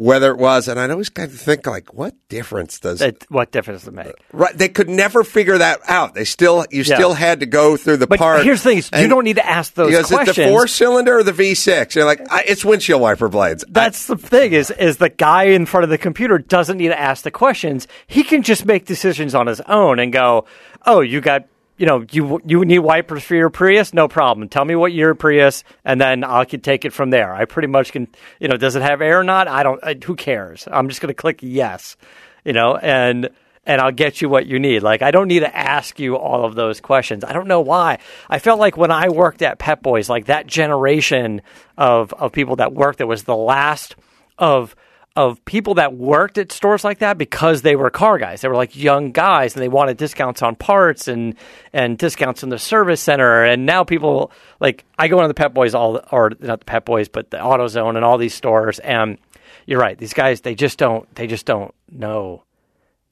[0.00, 0.66] whether it was.
[0.66, 3.94] And I'd always kind of think like, what difference does It, what difference does it
[3.94, 4.06] make?
[4.06, 6.14] Uh, right, they could never figure that out.
[6.14, 6.94] They still, you Yeah.
[6.94, 8.42] still had to go through the But part.
[8.42, 10.66] here's the thing: you don't need to ask those you know, Is it the four
[10.66, 11.94] cylinder or the V6?
[11.94, 13.62] You're like, I, it's windshield wiper blades.
[13.64, 16.88] I- That's the thing is is the guy in front of the computer doesn't need
[16.88, 17.86] to ask the questions.
[18.06, 20.46] He can just make decisions on his own and go,
[20.86, 21.44] "Oh, you got
[21.80, 23.94] you know you you need wipers for your Prius?
[23.94, 24.50] No problem.
[24.50, 27.32] Tell me what year Prius, and then I can take it from there.
[27.32, 28.06] I pretty much can.
[28.38, 29.48] You know, does it have air or not?
[29.48, 29.82] I don't.
[29.82, 30.68] I, who cares?
[30.70, 31.96] I'm just going to click yes.
[32.44, 33.30] You know, and
[33.64, 34.82] and I'll get you what you need.
[34.82, 37.24] Like I don't need to ask you all of those questions.
[37.24, 37.96] I don't know why.
[38.28, 41.40] I felt like when I worked at Pep Boys, like that generation
[41.78, 43.96] of of people that worked, that was the last
[44.36, 44.76] of
[45.16, 48.40] of people that worked at stores like that because they were car guys.
[48.40, 51.34] They were like young guys and they wanted discounts on parts and
[51.72, 53.44] and discounts in the service center.
[53.44, 56.84] And now people like I go into the Pep Boys all or not the Pep
[56.84, 58.78] Boys, but the AutoZone and all these stores.
[58.78, 59.18] And
[59.66, 62.44] you're right, these guys they just don't they just don't know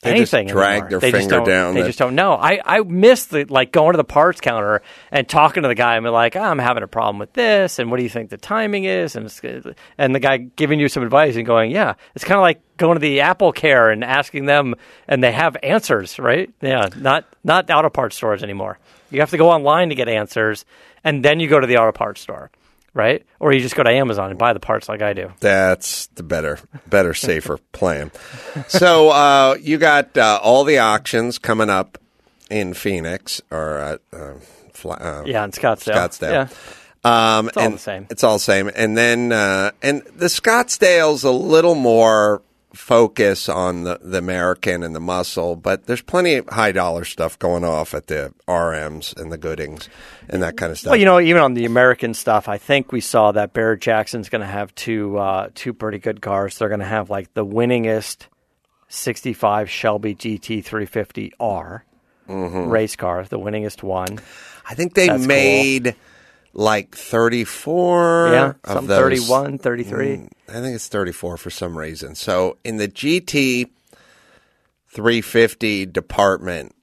[0.00, 0.52] They just anything.
[0.54, 0.90] drag anymore.
[0.90, 2.34] their they just finger don't, down They the- just don't know.
[2.34, 4.80] I I miss the like going to the parts counter
[5.10, 7.80] and talking to the guy and be like, "Oh, I'm having a problem with this,
[7.80, 9.16] and what do you think the timing is?
[9.16, 9.28] And
[9.98, 12.94] and the guy giving you some advice and going, "Yeah, it's kind of like going
[12.94, 14.76] to the Apple Care and asking them,
[15.08, 16.48] and they have answers, right?
[16.60, 18.78] Yeah, not not auto parts stores anymore.
[19.10, 20.64] You have to go online to get answers,
[21.02, 22.52] and then you go to the auto parts store."
[22.94, 25.30] Right, or you just go to Amazon and buy the parts like I do.
[25.40, 28.10] That's the better, better, safer plan.
[28.66, 31.98] So uh, you got uh, all the auctions coming up
[32.50, 35.94] in Phoenix or uh, uh, uh, Yeah, in Scottsdale.
[35.94, 36.32] Scottsdale.
[36.32, 36.48] Yeah.
[37.38, 38.06] Um, It's all the same.
[38.10, 38.70] It's all the same.
[38.74, 42.42] And then uh, and the Scottsdale's a little more
[42.74, 47.38] focus on the, the American and the muscle, but there's plenty of high dollar stuff
[47.38, 49.88] going off at the RMs and the Goodings
[50.28, 50.90] and that kind of stuff.
[50.90, 54.28] Well, you know, even on the American stuff, I think we saw that Barrett Jackson's
[54.28, 56.58] going to have two uh, two pretty good cars.
[56.58, 58.26] They're going to have like the winningest
[58.88, 61.82] '65 Shelby GT350R
[62.28, 64.18] race car, the winningest one.
[64.68, 65.26] I think they That's
[65.84, 65.94] cool.
[66.58, 68.98] Like 34 Yeah, of some those.
[68.98, 70.06] 31, 33.
[70.06, 72.16] Mm, I think it's 34 for some reason.
[72.16, 73.70] So in the GT
[74.88, 76.74] 350 department,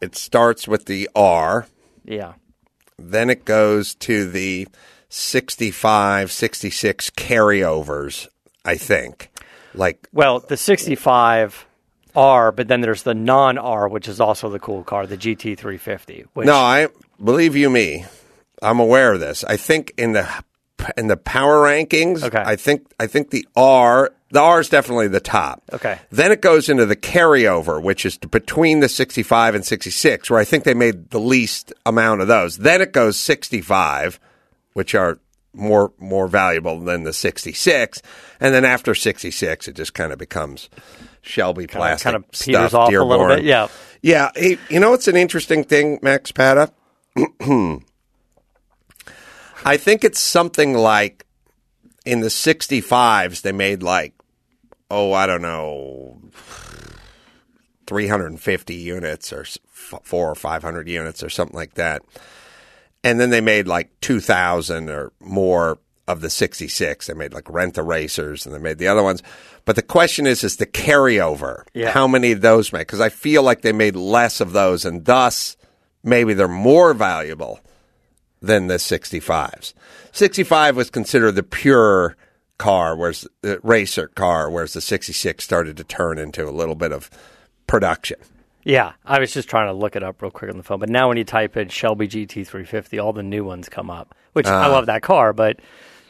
[0.00, 1.66] it starts with the R,
[2.04, 2.34] Yeah,
[2.96, 4.68] then it goes to the
[5.08, 8.28] 65, 66 carryovers,
[8.64, 9.30] I think.
[9.74, 11.66] Like well, the '65
[12.14, 16.26] R, but then there's the non-R, which is also the cool car, the GT350.
[16.34, 16.86] Which, No, I
[17.22, 18.04] believe you me.
[18.64, 19.44] I'm aware of this.
[19.44, 20.26] I think in the
[20.96, 22.42] in the power rankings, Okay.
[22.44, 25.62] I think I think the R the R is definitely the top.
[25.72, 25.98] Okay.
[26.10, 30.44] Then it goes into the carryover, which is between the 65 and 66, where I
[30.44, 32.56] think they made the least amount of those.
[32.58, 34.18] Then it goes 65,
[34.72, 35.18] which are
[35.52, 38.02] more more valuable than the 66,
[38.40, 40.68] and then after 66, it just kind of becomes
[41.22, 43.44] Shelby plastic kind of peters stuff, off a little bit.
[43.44, 43.68] Yeah.
[44.02, 46.72] Yeah, you know it's an interesting thing, Max Pata?
[49.64, 51.24] I think it's something like
[52.04, 54.14] in the 65s, they made like,
[54.90, 56.18] oh, I don't know,
[57.86, 62.02] 350 units or four or 500 units or something like that.
[63.02, 67.06] And then they made like 2,000 or more of the 66.
[67.06, 69.22] They made like Rent-A-Racers and they made the other ones.
[69.64, 71.64] But the question is, is the carryover.
[71.72, 71.90] Yeah.
[71.90, 72.86] How many of those make?
[72.86, 75.56] Because I feel like they made less of those and thus
[76.02, 77.60] maybe they're more valuable
[78.44, 79.72] than the 65s.
[80.12, 82.16] 65 was considered the pure
[82.58, 86.92] car, whereas the racer car, whereas the 66 started to turn into a little bit
[86.92, 87.10] of
[87.66, 88.18] production.
[88.64, 90.80] Yeah, I was just trying to look it up real quick on the phone.
[90.80, 94.46] But now when you type in Shelby GT350, all the new ones come up, which
[94.46, 94.70] I ah.
[94.70, 95.60] love that car, but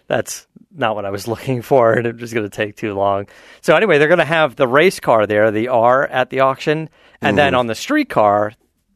[0.06, 3.26] that's not what I was looking for, and it was going to take too long.
[3.60, 6.88] So anyway, they're going to have the race car there, the R at the auction,
[7.20, 7.60] and then mm-hmm.
[7.60, 8.52] on the street car,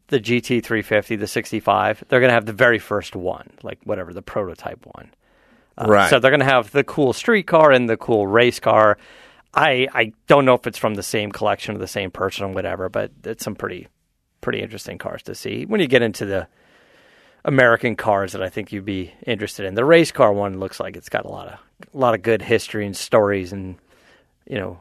[0.09, 4.21] the GT350, the 65, they're going to have the very first one, like whatever the
[4.21, 5.11] prototype one.
[5.77, 6.09] Uh, right.
[6.09, 8.97] So they're going to have the cool street car and the cool race car.
[9.53, 12.49] I I don't know if it's from the same collection or the same person or
[12.49, 13.87] whatever, but it's some pretty
[14.41, 16.47] pretty interesting cars to see when you get into the
[17.45, 19.73] American cars that I think you'd be interested in.
[19.73, 21.59] The race car one looks like it's got a lot of
[21.93, 23.77] a lot of good history and stories and
[24.45, 24.79] you know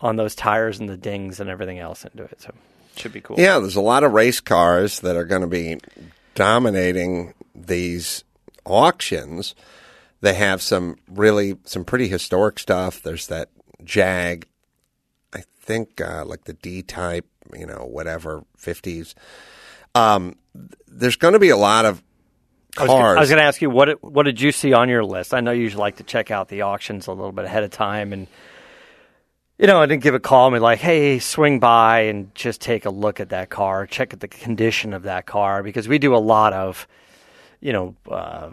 [0.00, 2.40] on those tires and the dings and everything else into it.
[2.40, 2.54] So it
[2.96, 3.36] should be cool.
[3.38, 5.78] Yeah, there's a lot of race cars that are going to be
[6.34, 8.24] dominating these
[8.64, 9.54] auctions.
[10.20, 13.02] They have some really some pretty historic stuff.
[13.02, 13.48] There's that
[13.82, 14.46] Jag,
[15.32, 19.14] I think uh, like the D type, you know, whatever fifties.
[19.94, 20.36] Um,
[20.86, 22.02] there's going to be a lot of
[22.78, 23.16] I was, cars.
[23.16, 25.34] I was going to ask you what what did you see on your list?
[25.34, 28.12] I know you like to check out the auctions a little bit ahead of time,
[28.12, 28.26] and
[29.60, 32.62] you know, I didn't give a call and be like, "Hey, swing by and just
[32.62, 35.98] take a look at that car, check at the condition of that car," because we
[35.98, 36.88] do a lot of,
[37.60, 37.94] you know.
[38.10, 38.50] Uh,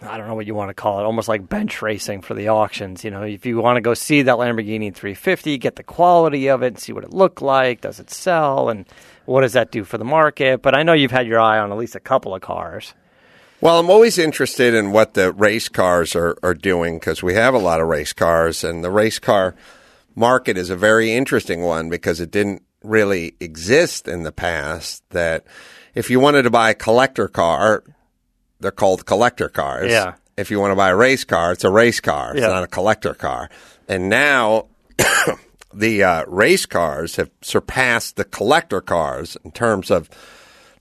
[0.00, 2.50] I don't know what you want to call it, almost like bench racing for the
[2.50, 3.02] auctions.
[3.02, 6.62] You know, if you want to go see that Lamborghini 350, get the quality of
[6.62, 8.86] it, and see what it looked like, does it sell, and
[9.24, 10.62] what does that do for the market?
[10.62, 12.94] But I know you've had your eye on at least a couple of cars.
[13.60, 17.54] Well, I'm always interested in what the race cars are, are doing because we have
[17.54, 19.56] a lot of race cars, and the race car
[20.18, 25.02] market is a very interesting one because it didn't really exist in the past.
[25.10, 25.44] That
[25.94, 27.84] if you wanted to buy a collector car,
[28.60, 29.90] they're called collector cars.
[29.90, 30.14] Yeah.
[30.36, 32.32] If you want to buy a race car, it's a race car.
[32.32, 32.48] It's Yeah.
[32.48, 33.48] not a collector car.
[33.88, 34.66] And now
[35.74, 40.08] the uh, race cars have surpassed the collector cars in terms of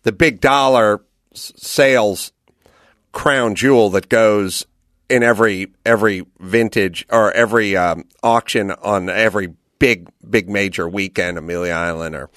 [0.04, 1.02] the big dollar
[1.34, 2.32] s- sales
[3.12, 4.66] crown jewel that goes
[5.10, 11.74] in every every vintage or every um, auction on every big big major weekend, Amelia
[11.74, 12.30] Island or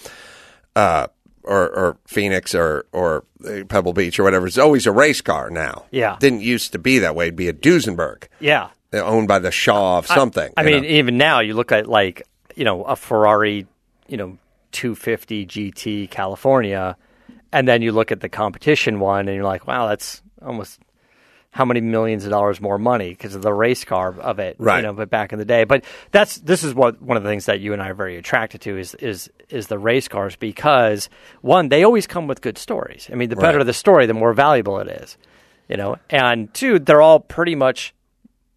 [0.76, 1.06] uh,
[1.42, 3.24] or, or Phoenix or or
[3.68, 4.46] Pebble Beach or whatever.
[4.46, 5.86] It's always a race car now.
[5.90, 6.16] Yeah.
[6.20, 7.26] didn't used to be that way.
[7.26, 8.68] It'd be a Duesenberg Yeah.
[8.92, 10.52] owned by the Shah of something.
[10.56, 10.88] I you mean, know?
[10.88, 12.22] even now you look at like
[12.54, 13.66] you know a Ferrari,
[14.08, 14.38] you know,
[14.72, 16.96] 250 GT California,
[17.52, 20.78] and then you look at the competition one, and you're like, wow, that's almost
[21.52, 24.76] how many millions of dollars more money because of the race car of it, Right.
[24.76, 27.28] You know, but back in the day, but that's this is what one of the
[27.28, 30.36] things that you and I are very attracted to is is is the race cars
[30.36, 31.08] because
[31.40, 33.08] one, they always come with good stories.
[33.12, 33.66] I mean, the better Right.
[33.66, 35.18] the story, the more valuable it is,
[35.68, 37.94] you know, and two, they're all pretty much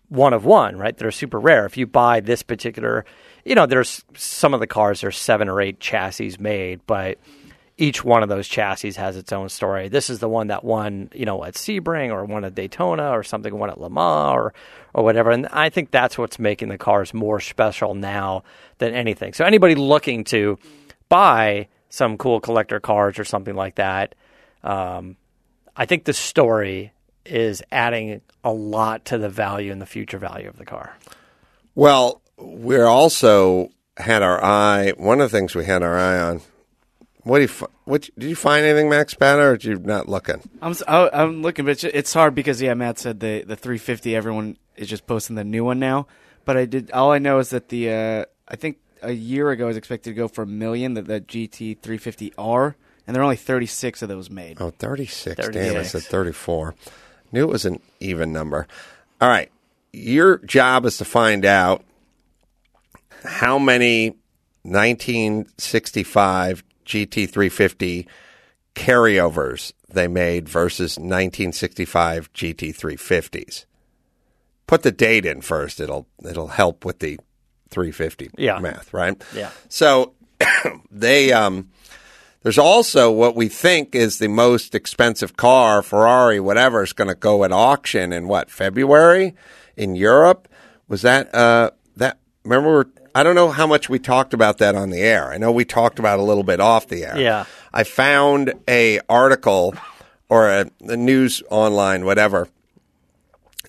[0.09, 0.95] one of one, right?
[0.95, 1.65] They're super rare.
[1.65, 3.05] If you buy this particular,
[3.43, 7.17] you know, there's some of the cars, there's seven or eight chassis made, but
[7.77, 9.89] each one of those chassis has its own story.
[9.89, 13.23] This is the one that won, you know, at Sebring or won at Daytona or
[13.23, 14.53] something, won at Le Mans or,
[14.93, 15.31] or whatever.
[15.31, 18.43] And I think that's what's making the cars more special now
[18.77, 19.33] than anything.
[19.33, 20.59] So anybody looking to
[21.09, 24.13] buy some cool collector cars or something like that,
[24.63, 25.17] um,
[25.75, 26.93] I think the story
[27.25, 30.95] is adding a lot to the value and the future value of the car.
[31.73, 34.93] Well, we're also had our eye.
[34.97, 36.41] One of the things we had our eye on.
[37.23, 37.47] What do you?
[37.47, 40.41] fi- What did you find anything, Max Banner, or did you not looking?
[40.61, 43.55] I'm s- I- I'm looking, but it's- it's hard because yeah, Matt said the the
[43.55, 44.15] 350.
[44.15, 46.07] Everyone is just posting the new one now.
[46.45, 46.91] But I did.
[46.91, 50.15] All I know is that the uh, I think a year ago was expected to
[50.15, 50.95] go for a million.
[50.95, 52.75] That the GT 350R,
[53.07, 54.57] and there are only 36 of those made.
[54.59, 55.47] Oh, 36.
[55.49, 56.75] Damn, I said 34.
[57.31, 58.67] Knew it was an even number.
[59.21, 59.49] All right.
[59.93, 61.83] Your job is to find out
[63.23, 64.15] how many
[64.63, 68.07] 1965 GT350
[68.75, 73.65] carryovers they made versus 1965 GT350s.
[74.65, 75.79] Put the date in first.
[75.79, 77.19] It'll it'll help with the
[77.69, 78.59] 350 Yeah.
[78.59, 79.21] math, right?
[79.35, 79.51] Yeah.
[79.69, 80.13] So
[80.91, 81.69] they um
[82.41, 87.15] there's also what we think is the most expensive car, Ferrari, whatever, is going to
[87.15, 89.33] go at auction in what February
[89.77, 90.47] in Europe.
[90.89, 91.73] Was that uh, that?
[92.43, 95.31] Remember, I don't know how much we talked about that on the air.
[95.31, 97.17] I know we talked about a little bit off the air.
[97.17, 97.45] Yeah.
[97.73, 99.73] I found a article
[100.29, 102.49] or a, a news online, whatever,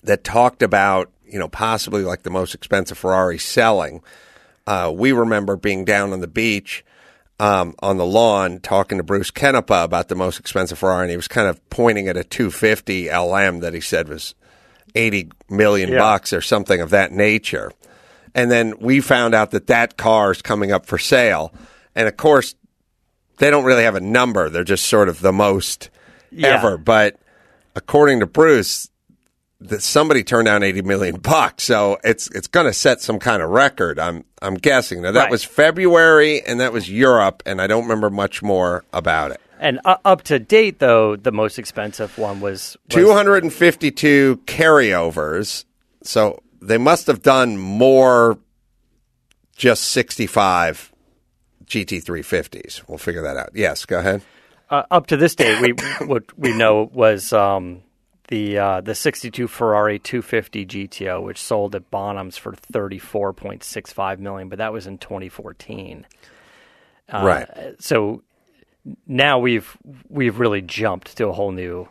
[0.03, 4.01] that talked about you know possibly like the most expensive Ferrari selling.
[4.67, 6.83] Uh, we remember being down on the beach
[7.39, 11.17] um, on the lawn talking to Bruce Canepa about the most expensive Ferrari, and he
[11.17, 14.33] was kind of pointing at a 250 LM that he said was
[14.95, 15.99] 80 million Yeah.
[15.99, 17.71] bucks or something of that nature.
[18.35, 21.51] And then we found out that that car is coming up for sale,
[21.95, 22.53] and of course,
[23.37, 25.89] they don't really have a number; they're just sort of the most
[26.31, 26.49] Yeah.
[26.49, 26.77] ever.
[26.77, 27.15] But
[27.75, 28.89] according to Bruce,
[29.61, 31.63] that somebody turned down 80 million bucks.
[31.63, 33.97] So it's it's going to set some kind of record.
[33.99, 35.01] I'm I'm guessing.
[35.01, 35.31] Now that Right.
[35.31, 39.39] was February and that was Europe and I don't remember much more about it.
[39.57, 45.63] And uh, up to date, though, the most expensive one was, was 252 carryovers.
[46.03, 48.37] So they must have done more
[49.55, 50.91] just 65
[51.65, 52.83] GT350s.
[52.87, 53.49] We'll figure that out.
[53.53, 54.21] Yes, go ahead.
[54.69, 55.61] uh, up to this date.
[55.61, 55.71] We
[56.05, 57.81] what we know was um,
[58.27, 64.57] the uh, the '62 Ferrari 250 GTO, which sold at Bonhams for 34.65 million, but
[64.59, 66.05] that was in 2014.
[67.07, 67.75] Uh, right.
[67.79, 68.23] So
[69.07, 69.77] now we've
[70.09, 71.87] we've really jumped to a whole new.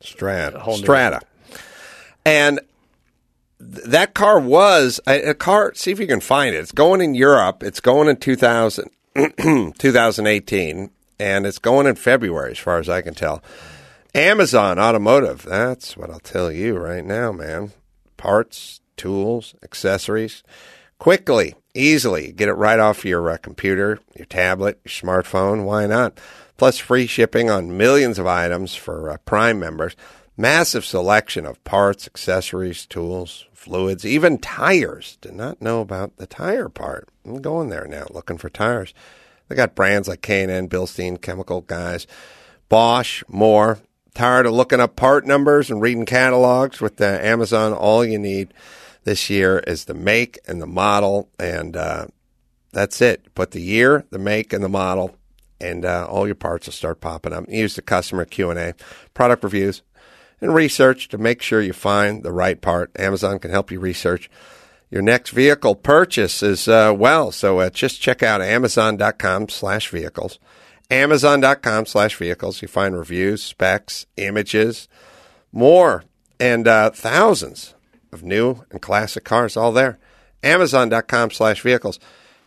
[0.00, 0.58] Strata.
[0.58, 1.20] whole new- Strata.
[2.24, 2.60] And
[3.62, 5.72] that car was a, a car.
[5.74, 6.58] See if you can find it.
[6.58, 7.62] It's going in Europe.
[7.62, 8.90] It's going in 2000,
[9.78, 13.42] 2018, and it's going in February, as far as I can tell.
[14.14, 15.44] Amazon Automotive.
[15.44, 17.72] That's what I'll tell you right now, man.
[18.16, 20.42] Parts, tools, accessories.
[20.98, 25.64] Quickly, easily, get it right off your uh, computer, your tablet, your smartphone.
[25.64, 26.18] Why not?
[26.56, 29.96] Plus, free shipping on millions of items for uh, Prime members.
[30.36, 35.16] Massive selection of parts, accessories, tools, fluids, even tires.
[35.20, 37.08] Did not know about the tire part.
[37.24, 38.92] I'm going there now, looking for tires.
[39.48, 42.06] They got brands like K&N, Bilstein, Chemical Guys,
[42.68, 43.78] Bosch, more.
[44.14, 47.72] Tired of looking up part numbers and reading catalogs with uh, Amazon?
[47.72, 48.52] All you need
[49.04, 52.08] this year is the make and the model, and uh,
[52.72, 53.34] that's it.
[53.34, 55.16] Put the year, the make, and the model,
[55.60, 57.48] and uh, all your parts will start popping up.
[57.48, 58.74] Use the customer Q and A,
[59.14, 59.82] product reviews,
[60.42, 62.90] and research to make sure you find the right part.
[62.98, 64.28] Amazon can help you research
[64.90, 67.32] your next vehicle purchase as uh, well.
[67.32, 70.38] So uh, just check out Amazon.com slash vehicles.
[70.90, 72.60] Amazon.com slash vehicles.
[72.60, 74.88] You find reviews, specs, images,
[75.52, 76.04] more,
[76.38, 77.74] and uh, thousands
[78.12, 79.98] of new and classic cars all there.
[80.42, 81.98] Amazon.com slash vehicles.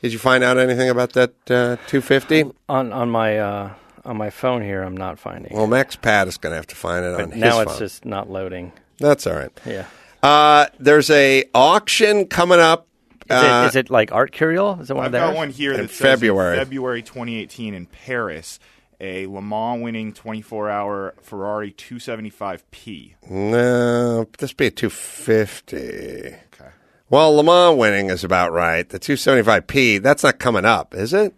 [0.02, 2.52] Did you find out anything about that uh, 250?
[2.70, 3.74] On on my uh,
[4.06, 5.52] on my phone here, I'm not finding.
[5.52, 5.56] it.
[5.56, 7.80] Well, Max Pat is going to have to find it on his now it's phone.
[7.80, 8.72] just not loading.
[9.00, 9.52] That's all right.
[9.66, 9.86] Yeah.
[10.24, 12.88] Uh, there's a auction coming up.
[13.30, 14.80] Is, uh, it, is it like Artcurial?
[14.82, 15.30] Is it one I've of theirs?
[15.32, 16.58] got one here In that says February.
[16.58, 18.60] February 2018 in Paris,
[19.02, 23.16] a Le Mans winning 24-hour Ferrari 275p.
[23.30, 25.76] No, this be a 250.
[25.78, 26.70] Okay.
[27.10, 28.88] Well, Le Mans winning is about right.
[28.88, 31.34] The 275p, that's not coming up, is it?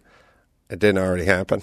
[0.70, 1.62] It didn't already happen.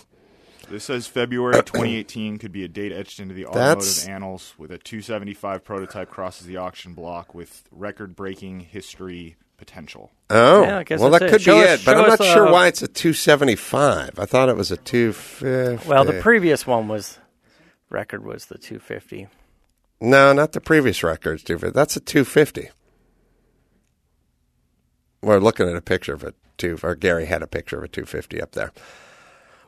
[0.69, 4.71] This says February 2018 could be a date etched into the That's- automotive annals with
[4.71, 10.11] a 275 prototype crosses the auction block with record-breaking history potential.
[10.29, 11.31] Oh, Yeah, I guess well, that's that it.
[11.31, 14.19] could Show be us- it, but I'm not us, sure uh, why it's a 275.
[14.19, 15.87] I thought it was a 250.
[15.87, 17.19] Well, the previous one was
[17.89, 19.27] record was the 250.
[20.01, 21.39] no, not the previous record.
[21.45, 21.73] 250.
[21.73, 22.69] That's a 250.
[25.21, 27.87] We're looking at a picture of a two, or Gary had a picture of a
[27.87, 28.71] 250 up there.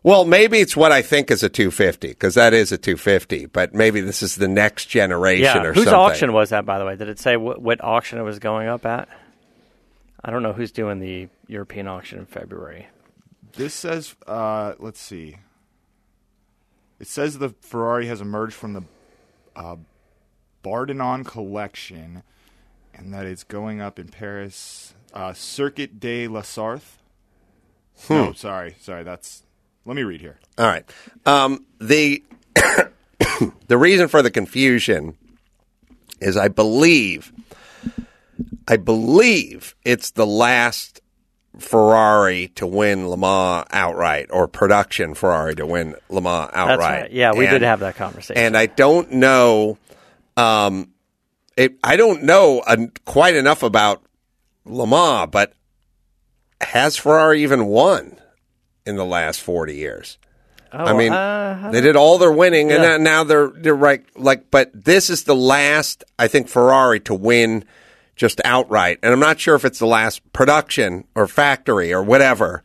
[0.07, 3.73] Well, maybe it's what I think is a 250 because that is a 250, but
[3.73, 5.63] maybe this is the next generation Yeah.
[5.63, 5.99] or Whose something.
[5.99, 6.95] auction was that, by the way?
[6.95, 9.09] Did it say what, what auction it was going up at?
[10.23, 12.87] I don't know who's doing the European auction in February.
[13.57, 15.39] This says, uh, let's see.
[17.01, 18.83] It says the Ferrari has emerged from the
[19.57, 19.75] uh,
[20.63, 22.23] Bardinon collection,
[22.93, 24.93] and that it's going up in Paris.
[25.13, 26.97] Uh, Circuit de la Sarthe.
[28.07, 28.13] Hmm.
[28.13, 29.03] No, sorry, sorry.
[29.03, 29.43] That's.
[29.87, 30.37] Let me read here.
[30.57, 30.83] All right.
[31.25, 32.21] Um, the
[33.67, 35.17] the reason for the confusion
[36.19, 37.31] is I believe
[38.67, 40.99] I believe it's the last
[41.57, 46.77] Ferrari to win Le Mans outright or production Ferrari to win Le Mans outright.
[46.79, 47.11] That's right.
[47.11, 48.43] Yeah, we And- did have that conversation.
[48.43, 49.77] And I don't know,
[50.35, 50.91] um,
[51.55, 54.03] it, I don't know uh, quite enough about
[54.65, 55.53] Le Mans, but
[56.59, 58.17] has Ferrari even won
[58.87, 60.17] in the last 40 years?
[60.71, 62.97] I mean, uh, they did all their winning, and Yeah.
[62.97, 64.03] now- now they're they're right.
[64.17, 67.63] Like, but this is the last I think Ferrari to win
[68.17, 72.63] just outright, and I'm not sure if it's the last production or factory or whatever.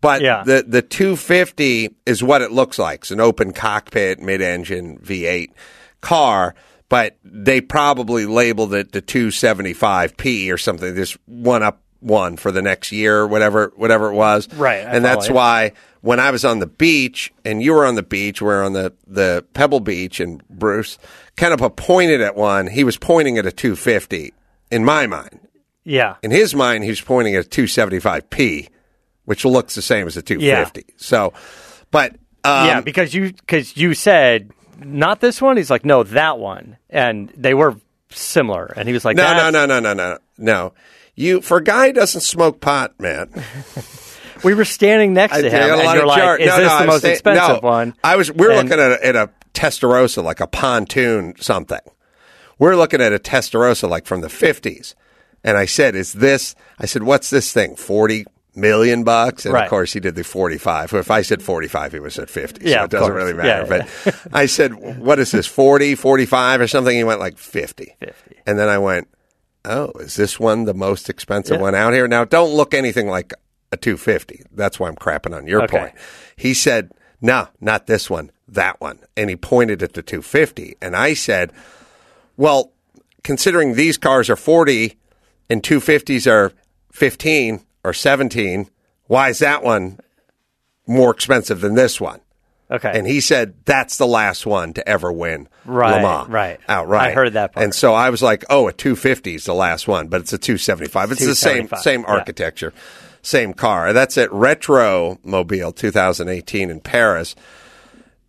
[0.00, 0.42] But Yeah.
[0.44, 3.00] the the 250 is what it looks like.
[3.00, 5.50] It's an open cockpit, mid-engine V8
[6.00, 6.54] car,
[6.88, 10.94] but they probably labeled it the 275P or something.
[10.94, 14.52] This one up one for the next year, whatever whatever it was.
[14.54, 15.34] Right, I and that's you.
[15.34, 15.72] why
[16.04, 18.74] when I was on the beach and you were on the beach, we are on
[18.74, 20.98] the, the Pebble Beach and Bruce
[21.36, 22.66] kind of pointed at one.
[22.66, 24.34] He was pointing at a 250
[24.70, 25.40] in my mind.
[25.82, 26.16] yeah.
[26.22, 28.68] In his mind, he was pointing at a 275P,
[29.24, 30.84] which looks the same as a 250.
[30.96, 31.32] So,
[31.90, 32.12] but
[32.44, 35.56] um, yeah, because you because you said not this one.
[35.56, 37.76] He's like, no, that one, and they were
[38.10, 38.66] similar.
[38.76, 40.74] And he was like, no, no, no, no, no, no, no.
[41.16, 43.30] You for a guy who doesn't smoke pot, man.
[44.42, 46.78] We were standing next to him, and you're of like, jar- is no, this no,
[46.80, 47.66] the most saying- expensive no.
[47.68, 47.94] one?
[48.04, 48.30] I was.
[48.30, 51.78] We were And- looking at a, at a Testarossa, like a pontoon something.
[52.58, 54.94] We're looking at a Testarossa, like from the fifties.
[55.42, 57.74] And I said, "Is this?" I said, "What's this thing?
[57.76, 59.64] Forty million bucks?" And Right.
[59.64, 60.92] of course, he did the forty-five.
[60.92, 62.68] If I said forty-five, he was at fifty.
[62.68, 63.24] Yeah, so it doesn't course.
[63.24, 63.86] really Yeah, matter.
[64.04, 65.46] But I said, "What is this?
[65.46, 67.96] 40, 45 or something?" He went like fifty.
[68.00, 68.36] 50.
[68.46, 69.08] And then I went,
[69.64, 71.62] "Oh, is this one the most expensive Yeah.
[71.62, 73.32] one out here?" Now, don't look anything like
[73.72, 74.42] a 250.
[74.52, 75.78] That's why I'm crapping on your Okay.
[75.78, 75.92] point.
[76.36, 76.90] He said,
[77.20, 81.52] "No, not this one, that one." And he pointed at the 250, and I said,
[82.36, 82.72] "Well,
[83.22, 84.96] considering these cars are 40
[85.50, 86.52] and 250s are
[86.92, 88.68] 15 or 17,
[89.06, 89.98] why is that one
[90.86, 92.20] more expensive than this one?"
[92.70, 96.60] Okay, And he said that's the last one to ever win Right, Le Mans right.
[96.66, 97.10] outright.
[97.10, 97.62] I heard that part.
[97.62, 100.38] And so I was like, oh, a 250 is the last one, but it's a
[100.38, 101.12] 275.
[101.12, 102.06] It's the same 275, same yeah.
[102.06, 102.72] architecture,
[103.20, 103.92] same car.
[103.92, 107.36] That's at Retromobile 2018 in Paris.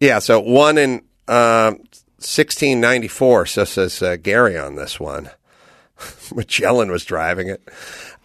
[0.01, 1.79] Yeah, so one in um
[2.19, 3.45] 1694.
[3.45, 5.29] So says uh, Gary on this one.
[6.35, 7.61] Magellan was driving it.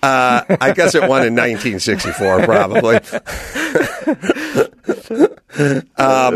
[0.03, 2.98] Uh, I guess it won in 1964, probably.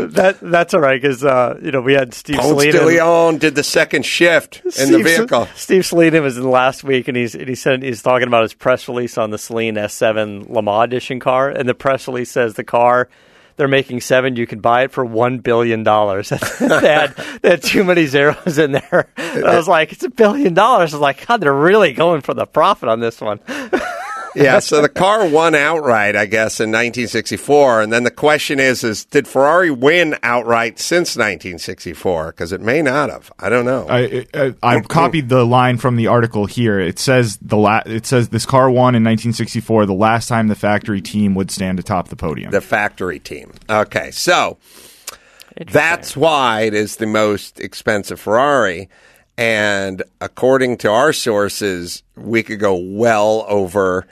[0.05, 2.85] that that's all right because uh, you know we had Steve Ponce de Salina.
[2.85, 5.47] Leon did the second shift in the vehicle.
[5.55, 8.53] Steve Saleen was in last week, and he's and he said he's talking about his
[8.53, 12.53] press release on the Saleen S7 Le Mans edition car, and the press release says
[12.53, 13.09] the car
[13.57, 16.29] they're making seven, you can buy it for one billion dollars.
[16.59, 17.07] they
[17.41, 19.07] they had too many zeros in there.
[19.17, 20.93] I was like, it's a billion dollars.
[20.93, 23.39] I was like, God, they're really going for the profit on this one.
[24.35, 27.81] yeah, so the car won outright, I guess, in 1964.
[27.81, 32.27] And then the question is, is did Ferrari win outright since 1964?
[32.27, 33.31] Because it may not have.
[33.39, 33.87] I don't know.
[33.89, 33.97] I,
[34.33, 34.85] I, I've mm-hmm.
[34.87, 36.79] copied the line from the article here.
[36.79, 40.55] It says the la- It says this car won in 1964, the last time the
[40.55, 42.51] factory team would stand atop the podium.
[42.51, 43.53] the factory team.
[43.69, 44.57] Okay, so
[45.71, 48.89] that's why it is the most expensive Ferrari.
[49.37, 54.07] And according to our sources, we could go well over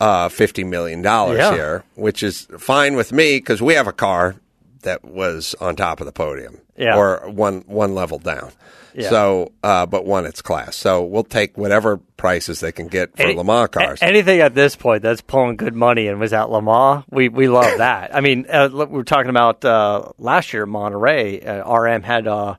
[0.00, 1.52] uh, $50 million Yeah.
[1.52, 4.36] here, which is fine with me because we have a car
[4.82, 6.96] that was on top of the podium Yeah.
[6.96, 8.50] or one, one level down.
[8.94, 9.10] Yeah.
[9.10, 10.74] So, uh, but won its class.
[10.74, 13.98] So we'll take whatever prices they can get for Any- Le Mans cars.
[14.02, 17.46] anything at this point that's pulling good money and was at Le Mans, we we
[17.46, 18.12] love that.
[18.12, 21.40] I mean, uh, we were talking about uh, last year, Monterey.
[21.40, 22.56] Uh, RM had uh,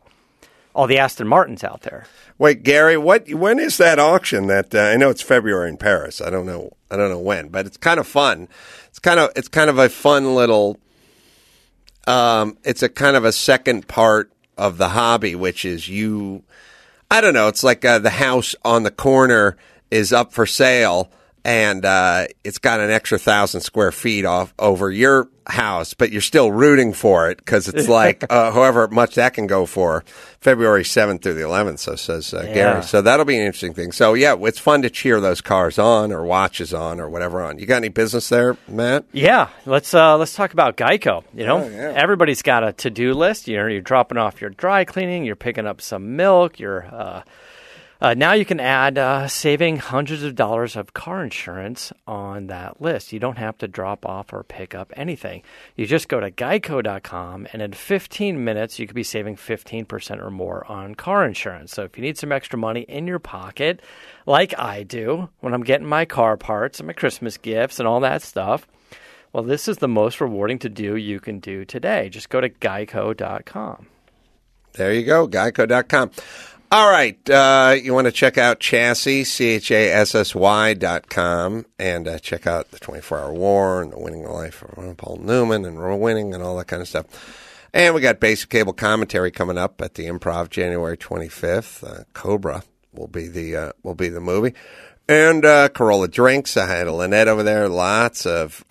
[0.74, 2.06] all the Aston Martins out there.
[2.38, 3.30] Wait, Gary, what?
[3.32, 4.48] When is that auction?
[4.48, 6.22] That uh, I know it's February in Paris.
[6.22, 6.72] I don't know.
[6.90, 8.48] I don't know when, but it's kind of fun.
[8.88, 10.78] It's kind of it's kind of a fun little.
[12.08, 16.44] Um, it's a kind of a second part of the hobby, which is you.
[17.10, 17.48] I don't know.
[17.48, 19.58] It's like uh, the house on the corner
[19.92, 21.12] is up for sale,
[21.44, 26.22] and uh, it's got an extra thousand square feet off over your house, but you're
[26.22, 30.04] still rooting for it because it's like uh, however much that can go for.
[30.40, 32.54] February seventh through the eleventh, so says uh, Yeah.
[32.54, 32.84] Gary.
[32.84, 33.92] So that'll be an interesting thing.
[33.92, 37.60] So yeah, it's fun to cheer those cars on or watches on or whatever on.
[37.60, 39.06] You got any business there, Matt?
[39.12, 41.24] Yeah, let's uh, let's talk about Geico.
[41.36, 41.94] You know, Oh, yeah.
[41.96, 43.48] everybody's got a to do list.
[43.48, 46.86] You know, you're dropping off your dry cleaning, you're picking up some milk, you're
[48.02, 52.82] uh, now you can add uh, saving hundreds of dollars of car insurance on that
[52.82, 53.14] list.
[53.14, 55.44] You don't have to drop off or pick up anything.
[55.76, 60.32] You just go to geico.com, and in 15 minutes, you could be saving 15% or
[60.32, 61.74] more on car insurance.
[61.74, 63.82] So if you need some extra money in your pocket,
[64.26, 68.00] like I do when I'm getting my car parts and my Christmas gifts and all
[68.00, 68.66] that stuff,
[69.32, 72.10] well, this is the most rewarding to do you can do today.
[72.10, 73.88] Just go to geico.com.
[74.74, 76.12] There you go, geico.com.
[76.74, 77.30] All right.
[77.30, 82.80] Uh, you want to check out Chassy, C-H-A-S-S-Y dot com, and uh, check out the
[82.80, 86.68] 24-Hour War and the Winning the Life of Paul Newman and winning and all that
[86.68, 87.68] kind of stuff.
[87.74, 91.84] And we got basic cable commentary coming up at the Improv January 25th.
[91.84, 92.64] Uh, Cobra
[92.94, 94.54] will be the uh, will be the movie,
[95.10, 96.56] and uh, Carolla drinks.
[96.56, 97.68] I had a Lynette over there.
[97.68, 98.64] Lots of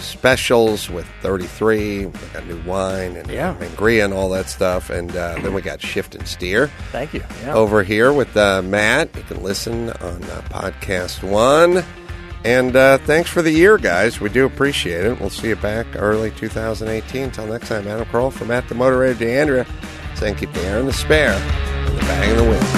[0.00, 2.06] specials with 33.
[2.06, 3.54] We got new wine and Yeah.
[3.58, 4.90] sangria and all that stuff.
[4.90, 7.22] And uh, then we got Shift and Steer Thank you.
[7.42, 7.54] Yeah.
[7.54, 9.14] over here with uh, Matt.
[9.16, 11.84] You can listen on uh, PodcastOne.
[12.44, 14.20] And uh, thanks for the year, guys.
[14.20, 15.18] We do appreciate it.
[15.20, 17.22] We'll see you back early 2018.
[17.24, 19.66] Until next time, Adam Carolla from Matt the Motivator D'Andria
[20.16, 22.77] saying keep the air in the spare and the bag in the wind.